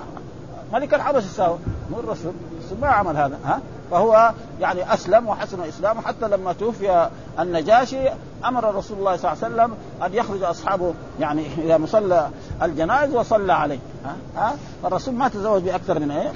[0.74, 1.58] ملك الحبشة ساوى
[1.92, 2.34] مو الرسول.
[2.82, 3.62] ما عمل هذا ها؟
[3.92, 7.10] فهو يعني أسلم وحسن إسلامه حتى لما توفي
[7.40, 8.10] النجاشي
[8.46, 12.30] أمر رسول الله صلى الله عليه وسلم أن يخرج أصحابه يعني إلى مصلى
[12.62, 16.32] الجنائز وصلى عليه ها, ها؟ فالرسول ما تزوج بأكثر من إيه؟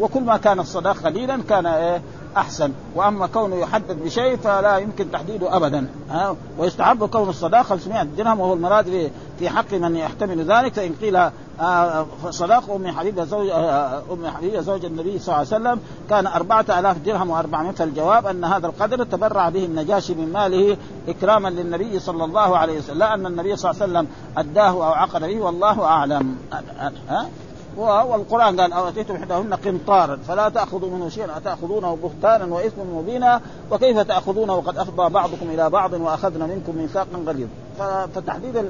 [0.00, 2.02] وكل ما كان الصداق قليلا كان إيه؟
[2.36, 2.72] أحسن.
[2.94, 5.86] وأما كونه يحدد بشيء فلا يمكن تحديده ابدا.
[6.10, 10.72] ها؟ ويستحب كون الصداق 500 درهم وهو المراد في حق من يحتمل ذلك.
[10.72, 11.30] فإن قيل
[11.60, 15.80] آه صداق أم حبيبة زوج آه أم حبيبة زوج النبي صلى الله عليه وسلم
[16.10, 20.76] كان أربعة آلاف درهم و400 فالجواب أن هذا القدر تبرع به النجاشي من ماله
[21.08, 22.98] إكراما للنبي صلى الله عليه وسلم.
[22.98, 26.36] لا أن النبي صلى الله عليه وسلم أداه أو عقد به والله أعلم.
[27.08, 27.26] ها؟
[27.76, 33.98] والقرآن قال أو اتيتم إحداهن قنطارا فلا تأخذوا منه شيئا أتأخذونه بهتانا واثما مبينا؟ وكيف
[33.98, 37.50] تأخذونه؟ وقد أفضى بعضكم إلى بعض وأخذنا منكم ميثاقا غليظا.
[38.14, 38.64] فتحديد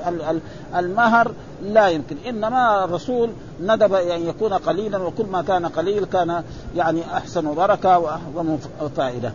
[0.77, 1.33] المهر
[1.63, 2.17] لا يمكن.
[2.29, 3.31] إنما الرسول
[3.61, 6.45] ندب أن يكون قليلا وكل ما كان قليل كان
[6.77, 8.59] يعني أحسن بركه وأعظم
[8.97, 9.33] فائدة.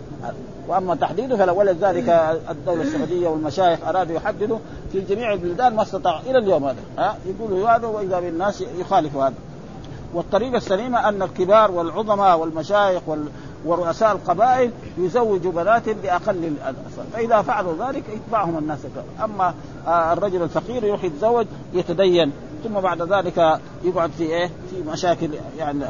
[0.68, 4.58] وأما تحديده فلا ولذلك الدولة السعودية والمشايخ أرادوا يحددوا
[4.92, 6.80] في جميع البلدان ما استطاعوا إلى اليوم هذا.
[6.98, 9.36] ها؟ يقولوا هذا وإذا بالناس يخالفوا هذا.
[10.14, 13.02] والطريقة السليمة أن الكبار والعظماء والمشايخ
[13.66, 18.80] ورؤساء القبائل يزوجوا بنات بأقل الأسر فإذا فعلوا ذلك يتبعهم الناس.
[19.24, 19.54] أما
[19.88, 22.32] الرجل الفقير يروح يتزوج يتدين
[22.64, 25.86] ثم بعد ذلك يقعد في إيه؟ في مشاكل يعني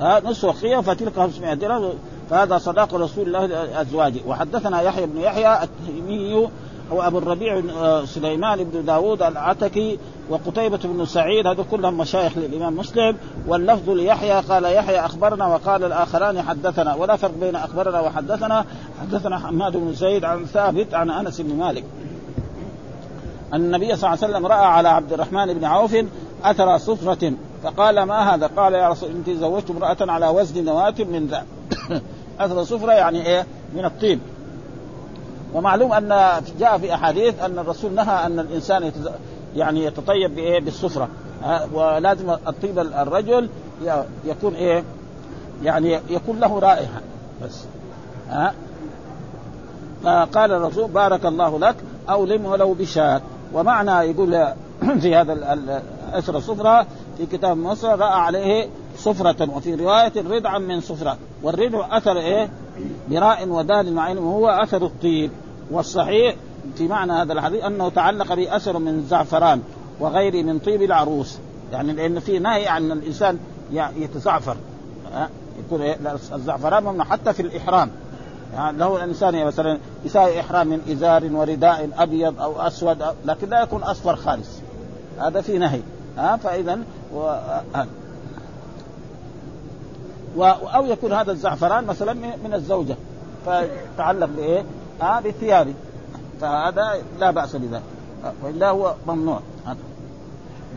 [0.00, 1.94] ها نصف وقيه فتلك 500 درهم.
[2.30, 4.20] فهذا صداق رسول الله أزواجه.
[4.26, 6.48] وحدثنا يحيى بن يحيى التيمي
[6.92, 7.62] هو أبو الربيع
[8.04, 9.98] سليمان بن داود العتكي
[10.30, 13.16] وقتيبة بن سعيد هذول كلهم مشايخ للإمام مسلم.
[13.46, 16.94] واللفظ ليحيى قال يحيى أخبرنا وقال الآخران حدثنا.
[16.94, 18.64] ولا فرق بين أخبرنا وحدثنا.
[19.00, 21.84] حدثنا حماد بن زيد عن ثابت عن أنس بن مالك.
[23.52, 25.96] أن النبي صلى الله عليه وسلم رأى على عبد الرحمن بن عوف
[26.44, 27.32] أثر صفرة
[27.62, 31.46] فقال ما هذا؟ قال يا رسول أنت زوجت امرأة على وزن نواة من ذهب
[32.40, 34.20] أثر صفرة يعني إيه؟ من الطين
[35.54, 38.92] ومعلوم أن جاء في أحاديث أن الرسول نهى أن الإنسان.
[39.56, 41.08] يعني يتطيب بإيه؟ بالسفرة.
[41.72, 43.48] ولازم الطيب الرجل
[44.24, 44.84] يكون إيه؟
[45.62, 47.00] يعني يكون له رائحة.
[47.44, 47.64] بس.
[48.28, 48.54] ها؟
[50.04, 51.76] فقال الرسول بارك الله لك
[52.10, 53.20] أو لم ولو بشاة.
[53.54, 54.48] ومعنى يقول
[55.02, 55.60] في هذا
[56.12, 56.86] اثر الصفرة
[57.18, 62.48] في كتاب مصر رأى عليه صفرة وفي رواية ردعا من صفرة والردع أثر إيه؟
[63.08, 65.30] براء ودال مع وهو أثر الطيب.
[65.70, 66.36] والصحيح
[66.76, 69.62] في معنى هذا الحديث أنه تعلق به أثر من زعفران
[70.00, 71.38] وغيره من طيب العروس.
[71.72, 73.38] يعني لأن في نهي عن الإنسان
[73.72, 74.56] يتزعفر.
[75.58, 75.96] يكون إيه؟
[76.34, 77.90] الزعفران ممنوع حتى في الإحرام.
[78.54, 83.82] يعني له الإنسان مثلا يساوي إحرام من إزار ورداء أبيض أو أسود لكن لا يكون
[83.82, 84.48] أصفر خالص.
[85.18, 85.80] هذا في نهي.
[86.18, 86.78] ها؟ فاذا
[87.14, 87.34] و...
[90.36, 90.44] و...
[90.44, 92.96] أو يكون هذا الزعفران مثلا من الزوجة.
[93.46, 94.64] فتعلق بإيه؟
[95.00, 95.74] ها بثيابه
[96.40, 97.82] فهذا لا بأس بذلك.
[98.42, 99.40] وإلا هو ممنوع.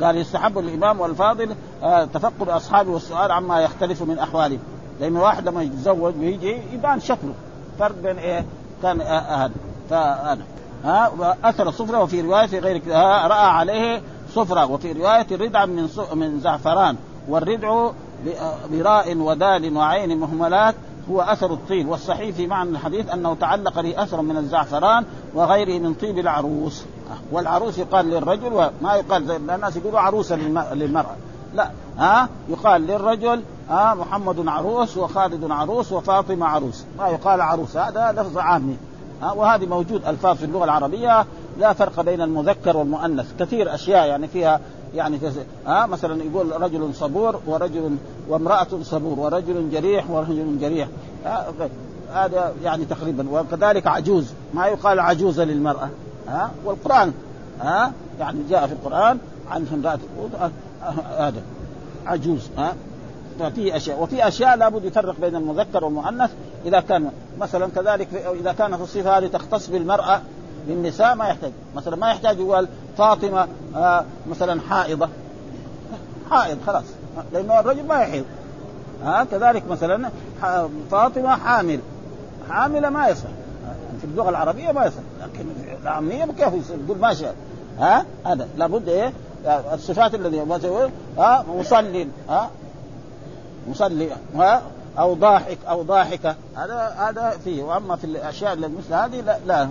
[0.01, 4.59] قال يستحب الإمام والفاضل آه، تفقد أصحابه والسؤال عما يختلف من أحوالهم.
[4.99, 7.33] لأن واحد لما يتزوج ويجي يبان شكله.
[7.79, 8.45] فرق بين إيه؟
[8.83, 9.53] كان آه، هذا
[9.89, 10.41] فهذا
[10.83, 11.11] ها
[11.43, 14.01] اثر الصفرة وفي رواية في غير رأى عليه
[14.33, 14.71] صفرة.
[14.71, 16.95] وفي رواية الردع من من زعفران.
[17.27, 17.89] والردع
[18.71, 20.75] براء ودال وعين مهملات
[21.11, 25.93] هو أثر الطيب والصحيح في معنى الحديث أنه تعلق به أثر من الزعفران وغيره من
[25.93, 26.83] طيب العروس.
[27.31, 30.35] والعروس يقال للرجل وما يقال زي الناس يقولوا عروسه
[30.73, 31.15] للمرأة.
[31.53, 36.83] لا ها يقال للرجل ها محمد عروس وخالد عروس وفاطمة عروس.
[36.97, 38.77] ما يقال عروس هذا لفظ عامي.
[39.21, 41.25] ها وهذه موجود ألفاظ في اللغة العربية
[41.59, 43.25] لا فرق بين المذكر والمؤنث.
[43.39, 44.59] كثير أشياء يعني فيها
[44.95, 45.19] يعني
[45.67, 47.97] ها مثلا يقول رجل صبور ورجل
[48.29, 50.87] وامرأة صبور ورجل جريح ورجل جريح.
[52.13, 53.25] هذا يعني تقريبا.
[53.31, 54.33] وكذلك عجوز.
[54.53, 55.89] ما يقال عجوزه للمرأة.
[56.27, 57.13] ها والقرآن.
[57.61, 59.17] ها يعني جاء في القرآن
[59.49, 59.99] عن امراه
[61.17, 61.41] هذا
[62.05, 62.75] عجوز ها.
[63.39, 64.03] ففي أشياء.
[64.03, 66.31] وفي أشياء لابد يفرق بين المذكر والمؤنث.
[66.65, 68.07] إذا كان مثلا كذلك
[68.41, 70.21] إذا كانت الصفة هذه تختص بالمرأة
[70.67, 71.51] للنساء ما يحتاج.
[71.75, 75.09] مثلا ما يحتاج يقول فاطمة آه مثلا حائضة.
[76.29, 76.83] حائض خلاص.
[77.33, 78.25] لأنه الرجل ما يحيض.
[79.03, 80.09] ها كذلك مثلا
[80.91, 81.79] فاطمة حامل.
[82.49, 83.29] حاملة ما يصح.
[84.01, 85.01] في اللغة العربية ما يصح.
[85.23, 85.45] لكن
[85.83, 87.35] العاميه كيف يقول ما شاء.
[87.79, 88.47] ها؟ هذا.
[88.57, 89.13] لابد إيه؟
[89.73, 90.39] الصفات الذي
[91.17, 92.49] ها مصلي ها
[93.69, 94.61] مصلي ها؟
[94.99, 96.35] أو ضاحك أو ضاحكة.
[96.55, 97.63] هذا هذا فيه.
[97.63, 99.69] وأما في الأشياء مثل هذه لا, لا.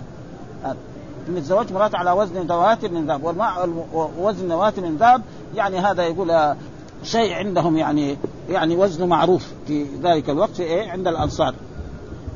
[1.27, 3.69] من الزواج مرات على وزن ذوات من ذهب والماء
[4.17, 4.47] وزن
[4.77, 5.21] من ذهب
[5.55, 6.55] يعني هذا يقول
[7.03, 8.17] شيء عندهم يعني
[8.49, 11.55] يعني وزنه معروف في ذلك الوقت إيه عند الأنصار.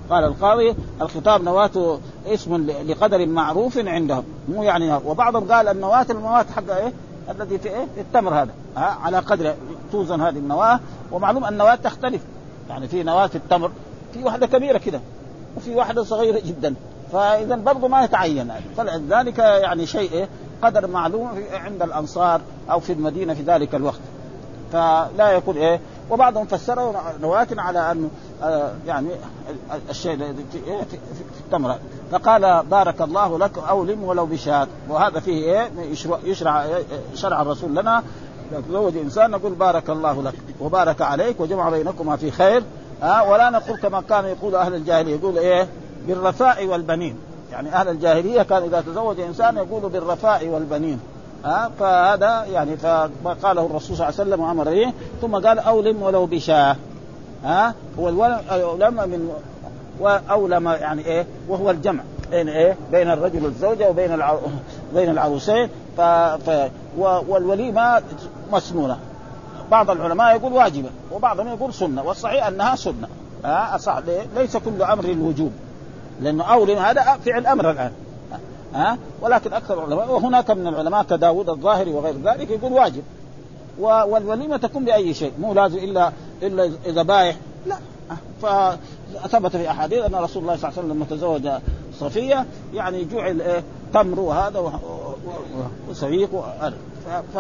[0.09, 4.23] قال القاضي الخطاب نواة اسم لقدر معروف عندهم.
[4.49, 6.93] مو يعني وبعضهم قال النواة المواد حق إيه
[7.29, 8.51] الذي في إيه التمر هذا.
[8.77, 9.55] ها على قدر
[9.91, 10.79] توزن هذه النواة
[11.11, 12.21] ومعلوم أن النواة تختلف.
[12.69, 13.71] يعني في نواة التمر
[14.13, 15.01] في واحدة كبيرة كده
[15.57, 16.75] وفي واحدة صغيرة جدا.
[17.13, 18.51] فإذا برضه ما يتعين.
[18.77, 20.29] فلذلك يعني شيء إيه
[20.61, 22.41] قدر معلوم عند الأنصار
[22.71, 23.99] أو في المدينة في ذلك الوقت.
[24.71, 25.79] فلا يكون إيه
[26.09, 28.09] وبعضهم فسروا نواة على انه
[28.43, 29.09] آه يعني
[29.89, 30.17] الشيء
[30.51, 30.81] في, إيه
[31.45, 31.79] التمره
[32.11, 34.67] فقال بارك الله لك أولم ولو بشاة.
[34.89, 36.65] وهذا فيه إيه يشرع, يشرع
[37.15, 38.03] شرع الرسول لنا.
[38.69, 42.63] تزوج إنسان نقول بارك الله لك وبارك عليك وجمع بينكما في خير.
[43.03, 45.67] آه ولا نقول كما كان يقول أهل الجاهلية يقول إيه
[46.07, 47.15] بالرفاء والبنين.
[47.51, 50.99] يعني أهل الجاهلية كان إذا تزوج إنسان يقول بالرفاء والبنين.
[51.45, 54.93] ها؟ فهذا يعني فما قاله الرسول صلى الله عليه وسلم وأمر به.
[55.21, 56.75] ثم قال أولم ولو بشاه.
[57.43, 59.31] ها؟ هو الولم من
[59.99, 64.37] واولم يعني إيه؟ وهو الجمع بين إيه؟ بين الرجل والزوجه وبين العو...
[64.93, 65.69] بين العروسين.
[65.97, 66.01] ف...
[66.01, 66.71] ف...
[66.97, 68.01] والوليمه
[68.51, 68.97] مسنونة.
[69.71, 73.07] بعض العلماء يقول واجبة وبعضهم يقول سنة والصحيح أنها سنة.
[73.45, 73.99] ها؟ صح
[74.35, 75.51] ليس كل أمر الوجوب.
[76.21, 77.91] لأنه اولم هذا فعل أمر الآن.
[78.73, 83.03] ها؟ ولكن أكثر العلماء وهناك من العلماء كداود الظاهري وغير ذلك يقول واجب.
[83.79, 85.31] والوليمة تكون بأي شيء.
[85.39, 86.11] مو لازم الا
[86.43, 87.35] إلا إذا بايع.
[87.65, 87.77] لا.
[88.41, 91.49] فثبت في أحاديث أن رسول الله صلى الله عليه وسلم لما تزوج
[91.99, 92.45] صفية.
[92.73, 93.63] يعني جعل إيه؟
[93.93, 94.71] تمر وهذا
[95.89, 96.29] وسويق
[97.33, 97.37] ف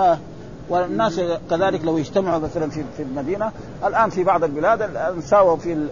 [0.69, 3.51] والناس كذلك لو اجتمعوا مثلا في في المدينة.
[3.85, 5.87] الآن في بعض البلاد الآن ساووا في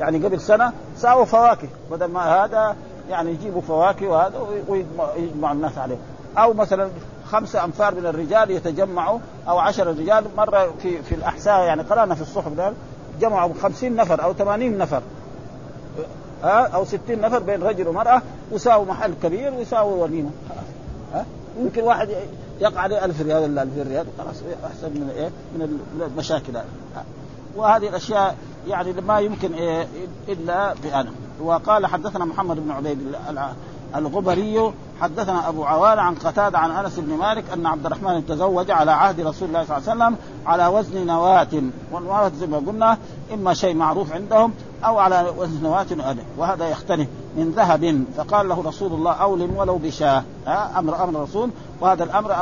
[0.00, 2.76] يعني قبل سنة ساووا فواكه بدل ما هذا
[3.10, 5.96] يعني يجيبوا فواكه وهذا ويجمع الناس عليه.
[6.38, 6.90] أو مثلا
[7.26, 9.18] خمسة أنفار من الرجال يتجمعوا
[9.48, 12.72] أو عشر رجال مرة في في الأحساء يعني قرأنا في الصحف ده
[13.20, 15.02] جمعوا خمسين نفر أو ثمانين نفر.
[16.42, 18.22] ها؟ أو ستين نفر بين رجل ومرأة
[18.52, 20.30] وساووا محل كبير ويساووا وليمة.
[21.14, 21.26] ها؟
[21.60, 22.08] يمكن واحد
[22.60, 26.64] يقع عليه ألف ريال ولا ألف ريال خلاص أحسن من إيه؟ من المشاكل هذه.
[27.56, 28.36] وهذه الأشياء
[28.66, 29.86] يعني ما يمكن إيه
[30.28, 31.10] إلا بأنا.
[31.40, 32.98] وقال حدثنا محمد بن عبيد
[33.96, 38.90] الغبري حدثنا أبو عوان عن قتادة عن أنس بن مالك أن عبد الرحمن تزوج على
[38.90, 41.62] عهد رسول الله صلى الله عليه وسلم على وزن نواة.
[41.92, 42.98] والنواة زي ما قلنا
[43.34, 44.52] إما شيء معروف عندهم
[44.84, 47.08] أو على وزن نواة وهذا يختلف.
[47.36, 50.22] من ذهب فقال له رسول الله اولم ولو بشاة.
[50.76, 51.50] أمر أمر الرسول.
[51.80, 52.36] وهذا الأمر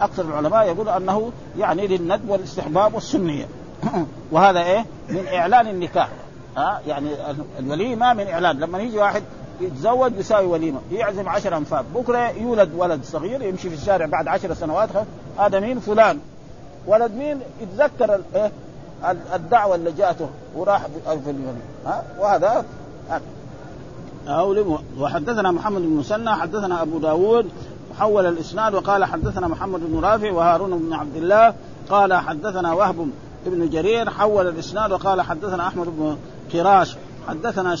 [0.00, 3.48] أكثر العلماء يقول أنه يعني للندب والاستحباب والسنية.
[4.32, 6.08] وهذا إيه؟ من إعلان النكاح.
[6.56, 7.10] ها؟ يعني
[7.58, 8.58] الوليمه من إعلان.
[8.58, 9.22] لما يجي واحد
[9.60, 10.80] يتزوج يساوي وليمة.
[10.92, 11.84] يعزم عشر أنفار.
[11.94, 14.88] بكرة يولد ولد صغير يمشي في الشارع بعد عشر سنوات
[15.38, 16.20] هذا مين؟ فلان.
[16.86, 18.52] ولد مين؟ يتذكر إيه؟
[19.34, 21.54] الدعوة اللي جاءته وراح في الوليمه
[21.86, 22.64] ها؟ وهذا.
[24.28, 27.50] أو وحدثنا محمد بن مسنى حدثنا أبو داود
[27.90, 31.54] وحول الإسناد وقال حدثنا محمد بن رافع وهارون بن عبد الله
[31.90, 33.08] قال حدثنا وهب
[33.46, 36.16] بن جرير حول الإسناد وقال حدثنا أحمد بن
[36.52, 36.96] كراش
[37.28, 37.76] حدثنا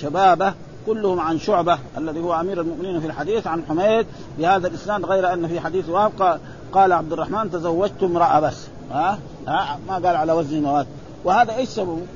[0.00, 0.54] شبابة
[0.86, 4.06] كلهم عن شعبة الذي هو أمير المؤمنين في الحديث عن حميد
[4.38, 6.40] بهذا الإسناد غير أن في حديث وهب
[6.72, 8.66] قال عبد الرحمن تزوجت امرأة بس.
[8.90, 10.86] ها, ها؟ ما قال على وزن مواد.
[11.24, 12.06] وهذا إيش سببه؟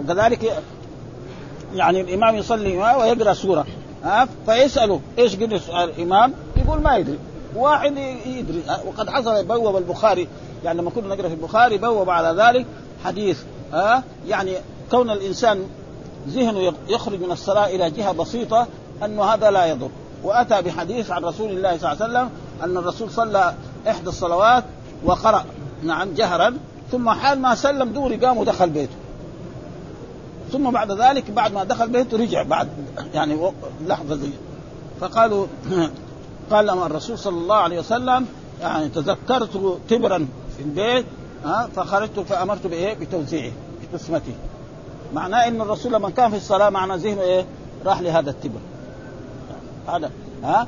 [0.00, 0.62] وكذلك
[1.74, 3.66] يعني الإمام يصلي ويقرا سورة.
[4.04, 7.18] ها؟ فيسأله إيش قرا الإمام؟ يقول ما يدري.
[7.56, 7.96] واحد
[8.26, 8.62] يدري.
[8.86, 10.28] وقد حصل بوب البخاري
[10.64, 12.66] يعني لما كنا نقرأ في البخاري بوب على ذلك
[13.04, 13.38] حديث
[13.72, 14.56] ها؟ يعني
[14.90, 15.66] كون الإنسان
[16.28, 18.66] ذهنه يخرج من الصلاة إلى جهة بسيطة
[19.04, 19.90] أنه هذا لا يضر.
[20.22, 22.30] وأتى بحديث عن رسول الله صلى الله عليه وسلم
[22.64, 23.54] أن الرسول صلى
[23.88, 24.64] إحدى الصلوات
[25.04, 25.44] وقرأ
[25.82, 26.56] نعم جهرا
[26.92, 28.96] ثم حال ما سلم دوري قام ودخل بيته.
[30.52, 32.68] ثم بعد ذلك بعد ما دخل بيته رجع بعد
[33.14, 33.52] يعني
[33.86, 34.30] لحظة زي
[35.00, 35.46] فقالوا
[36.52, 38.26] قال لما الرسول صلى الله عليه وسلم
[38.60, 41.06] يعني تذكرت تبرا في البيت
[41.44, 43.52] ها فخرجت فأمرت بإيه؟ بتوزيعه
[43.92, 44.34] بقسمته
[45.14, 47.46] معناه إن الرسول لما كان في الصلاة معنى ذهنه إيه؟
[47.84, 48.60] راح لهذا التبر
[49.88, 50.10] هذا
[50.44, 50.66] ها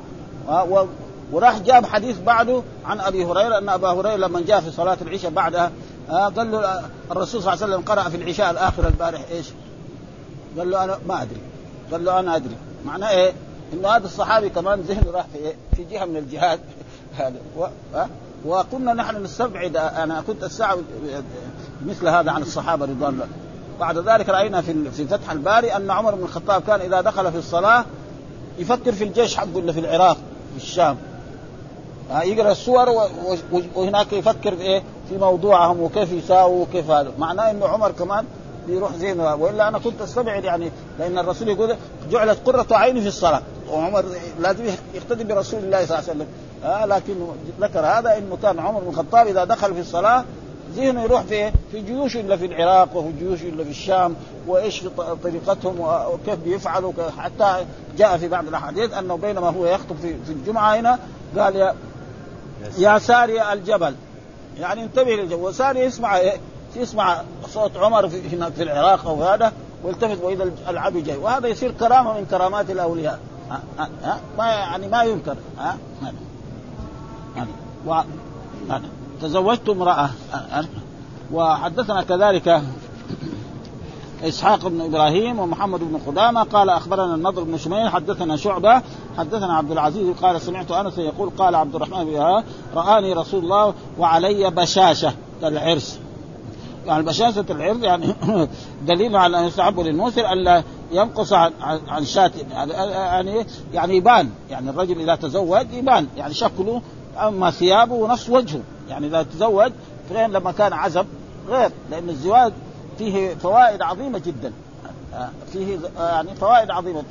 [1.31, 5.31] وراح جاب حديث بعده عن أبي هريرة أن أبا هريرة لما جاء في صلاة العشاء
[5.31, 5.71] بعدها
[6.09, 6.81] آه قال له
[7.11, 9.45] الرسول صلى الله عليه وسلم قرأ في العشاء الآخر البارح إيش؟
[10.57, 11.39] قال له أنا ما أدري
[11.91, 12.55] قال له أنا أدري
[12.85, 13.33] معناه إيه؟
[13.73, 16.59] إنه هذا الصحابي كمان ذهنه راح في إيه؟ في جهة من الجهات.
[17.17, 17.35] هذا.
[17.57, 17.65] و...
[17.95, 18.07] أه؟
[18.45, 20.83] وكنا نحن نستبعد أنا كنت استعبد
[21.85, 23.27] مثل هذا عن الصحابة رضوان الله.
[23.79, 27.37] بعد ذلك رأينا في في فتح الباري أن عمر بن الخطاب كان إذا دخل في
[27.37, 27.85] الصلاة
[28.57, 30.17] يفكر في الجيش حقه اللي في العراق
[30.57, 30.97] في الشام.
[32.23, 32.89] يقرأ السور
[33.75, 37.11] وهناك يفكر في إيه؟ في موضوعهم وكيف يساووا وكيف هذا.
[37.19, 38.25] معناه إنه عمر كمان
[38.67, 41.75] بيروح زين وإلا أنا كنت أستبعد يعني لأن الرسول يقول
[42.11, 43.41] جعلت قرة عيني في الصلاة.
[43.75, 44.05] وعمر
[44.39, 44.63] لازم
[44.93, 46.27] يقتدي برسول الله صلى الله عليه وسلم.
[46.63, 47.13] آه لكن
[47.61, 50.25] ذكر هذا انه كان عمر بن الخطاب إذا دخل في الصلاة
[50.75, 54.15] ذهنه يروح في في جيوش إلا في العراق وفي جيوش إلا في الشام
[54.47, 54.89] وإيش في
[55.23, 57.65] طريقتهم وكيف بيفعلوا حتى
[57.97, 60.99] جاء في بعض الأحاديث أنه بينما هو يخطب في, في الجمعة هنا
[61.37, 61.75] قال يا
[62.77, 63.95] يا ساري الجبل.
[64.59, 65.41] يعني انتبه للجبل.
[65.41, 66.33] وساري يسمع إيه؟
[66.75, 67.21] يسمع
[67.53, 69.51] صوت عمر في هناك في العراق أو هذا
[69.83, 71.17] والتفت وإذا العبد جاي.
[71.17, 73.19] وهذا يصير كرامة من كرامات الأولياء.
[73.49, 75.37] ها؟ ما يعني ما ينكر.
[75.59, 75.77] ها؟
[78.69, 78.81] هذا
[79.21, 80.09] تزوجت امرأة.
[81.33, 82.61] وحدثنا كذلك
[84.23, 86.43] إسحاق بن إبراهيم ومحمد بن قدامة.
[86.43, 88.81] قال أخبرنا النضر بن شميل حدثنا شعبة
[89.17, 90.15] حدثنا عبد العزيز.
[90.15, 92.43] قال سمعت أنس يقول قال عبد الرحمن
[92.75, 95.99] رآني رسول الله وعلي بشاشة كالعرس
[96.85, 98.13] يعني بشاشة العرض يعني
[98.87, 101.51] دليل على أن يستحب للموسر ألا ينقص عن
[101.87, 106.81] عن شاة يعني يعني يبان يعني الرجل إذا تزوج يبان يعني شكله
[107.17, 108.61] أما ثيابه ونفس وجهه.
[108.89, 109.71] يعني إذا تزوج
[110.11, 111.05] غير لما كان عزب
[111.49, 111.71] غير.
[111.91, 112.53] لأن الزواج
[112.97, 114.53] فيه فوائد عظيمة جدا.
[115.53, 117.03] فيه يعني فوائد عظيمة.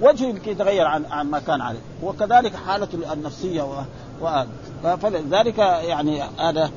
[0.00, 1.80] فوجهه يمكن يتغير عن عن ما كان عليه.
[2.02, 4.44] وكذلك حالته النفسية و...
[4.96, 6.70] فلذلك يعني هذا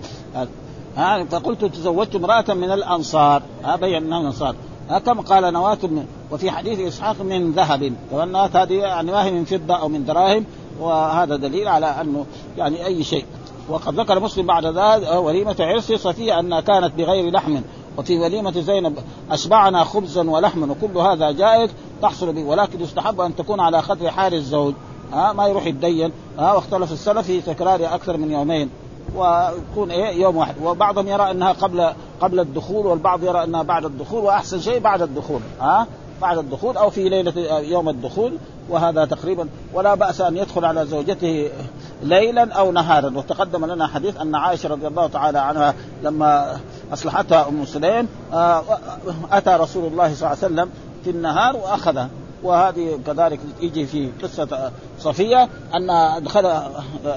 [0.97, 4.55] ها فقلت تزوجت امرأة من الأنصار ها بين أنها من الأنصار.
[4.89, 9.31] ها كما قال نواة من وفي حديث إسحاق من ذهب والنواة هذه يعني ما هي
[9.31, 10.45] من فضة أو من دراهم
[10.79, 12.25] وهذا دليل على أنه
[12.57, 13.25] يعني أي شيء.
[13.69, 17.61] وقد ذكر مسلم بعد ذلك وليمة عرس صفية أنها كانت بغير لحم
[17.97, 18.97] وفي وليمة زينب
[19.31, 21.69] أشبعنا خبزا ولحما وكل هذا جائز
[22.01, 24.73] تحصل به ولكن يستحب أن تكون على قدر حال الزوج.
[25.13, 26.11] ها ما يروح يتدين.
[26.39, 28.69] ها واختلف السلف في تكرار أكثر من يومين.
[29.15, 30.55] ويكون إيه؟ يوم واحد.
[30.63, 31.89] وبعضهم يرى إنها قبل
[32.21, 35.87] قبل الدخول والبعض يرى إنها بعد الدخول وأحسن شيء بعد الدخول ها؟
[36.21, 38.37] بعد الدخول أو في ليلة يوم الدخول
[38.69, 39.49] وهذا تقريبا.
[39.73, 41.49] ولا بأس أن يدخل على زوجته
[42.03, 43.17] ليلا أو نهارا.
[43.17, 46.59] وتقدم لنا حديث أن عائشة رضي الله تعالى عنها لما
[46.93, 48.63] أصلحتها أم سليم آه،
[49.31, 50.69] أتى رسول الله صلى الله عليه وسلم
[51.03, 52.09] في النهار وأخذها.
[52.43, 56.61] وهذه كذلك يجي في قصة صفية أن دخل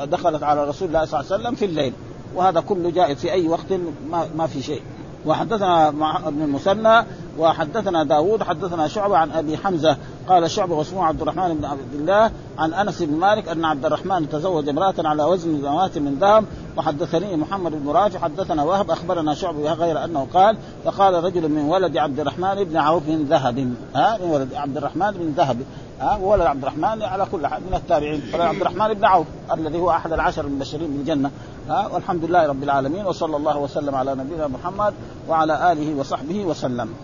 [0.04, 1.92] دخلت على رسول الله صلى الله عليه وسلم في الليل.
[2.34, 3.72] وهذا كله جائز في أي وقت
[4.10, 4.82] ما, ما في شيء.
[5.26, 5.88] وحدثنا
[6.28, 7.06] ابن المثنى
[7.40, 9.96] وحدثنا داود حدثنا شعبة عن أبي حمزة
[10.28, 14.28] قال شعبة واسمه عبد الرحمن بن عبد الله عن أنس بن مالك أن عبد الرحمن
[14.28, 16.44] تزوج امرأة على وزن ذوات من ذهب
[16.76, 21.96] وحدثني محمد بن رافع حدثنا وهب أخبرنا شعبة غير أنه قال فقال رجل من ولد
[21.96, 25.58] عبد الرحمن بن عوف من ذهب ها من ولد عبد الرحمن بن ذهب
[26.00, 29.90] ها ولد عبد الرحمن على كل حال من التابعين عبد الرحمن بن عوف الذي هو
[29.90, 31.30] أحد العشر المبشرين بالجنة
[31.68, 34.94] ها والحمد لله رب العالمين وصلى الله وسلم على نبينا محمد
[35.28, 36.94] وعلى آله وصحبه وسلم.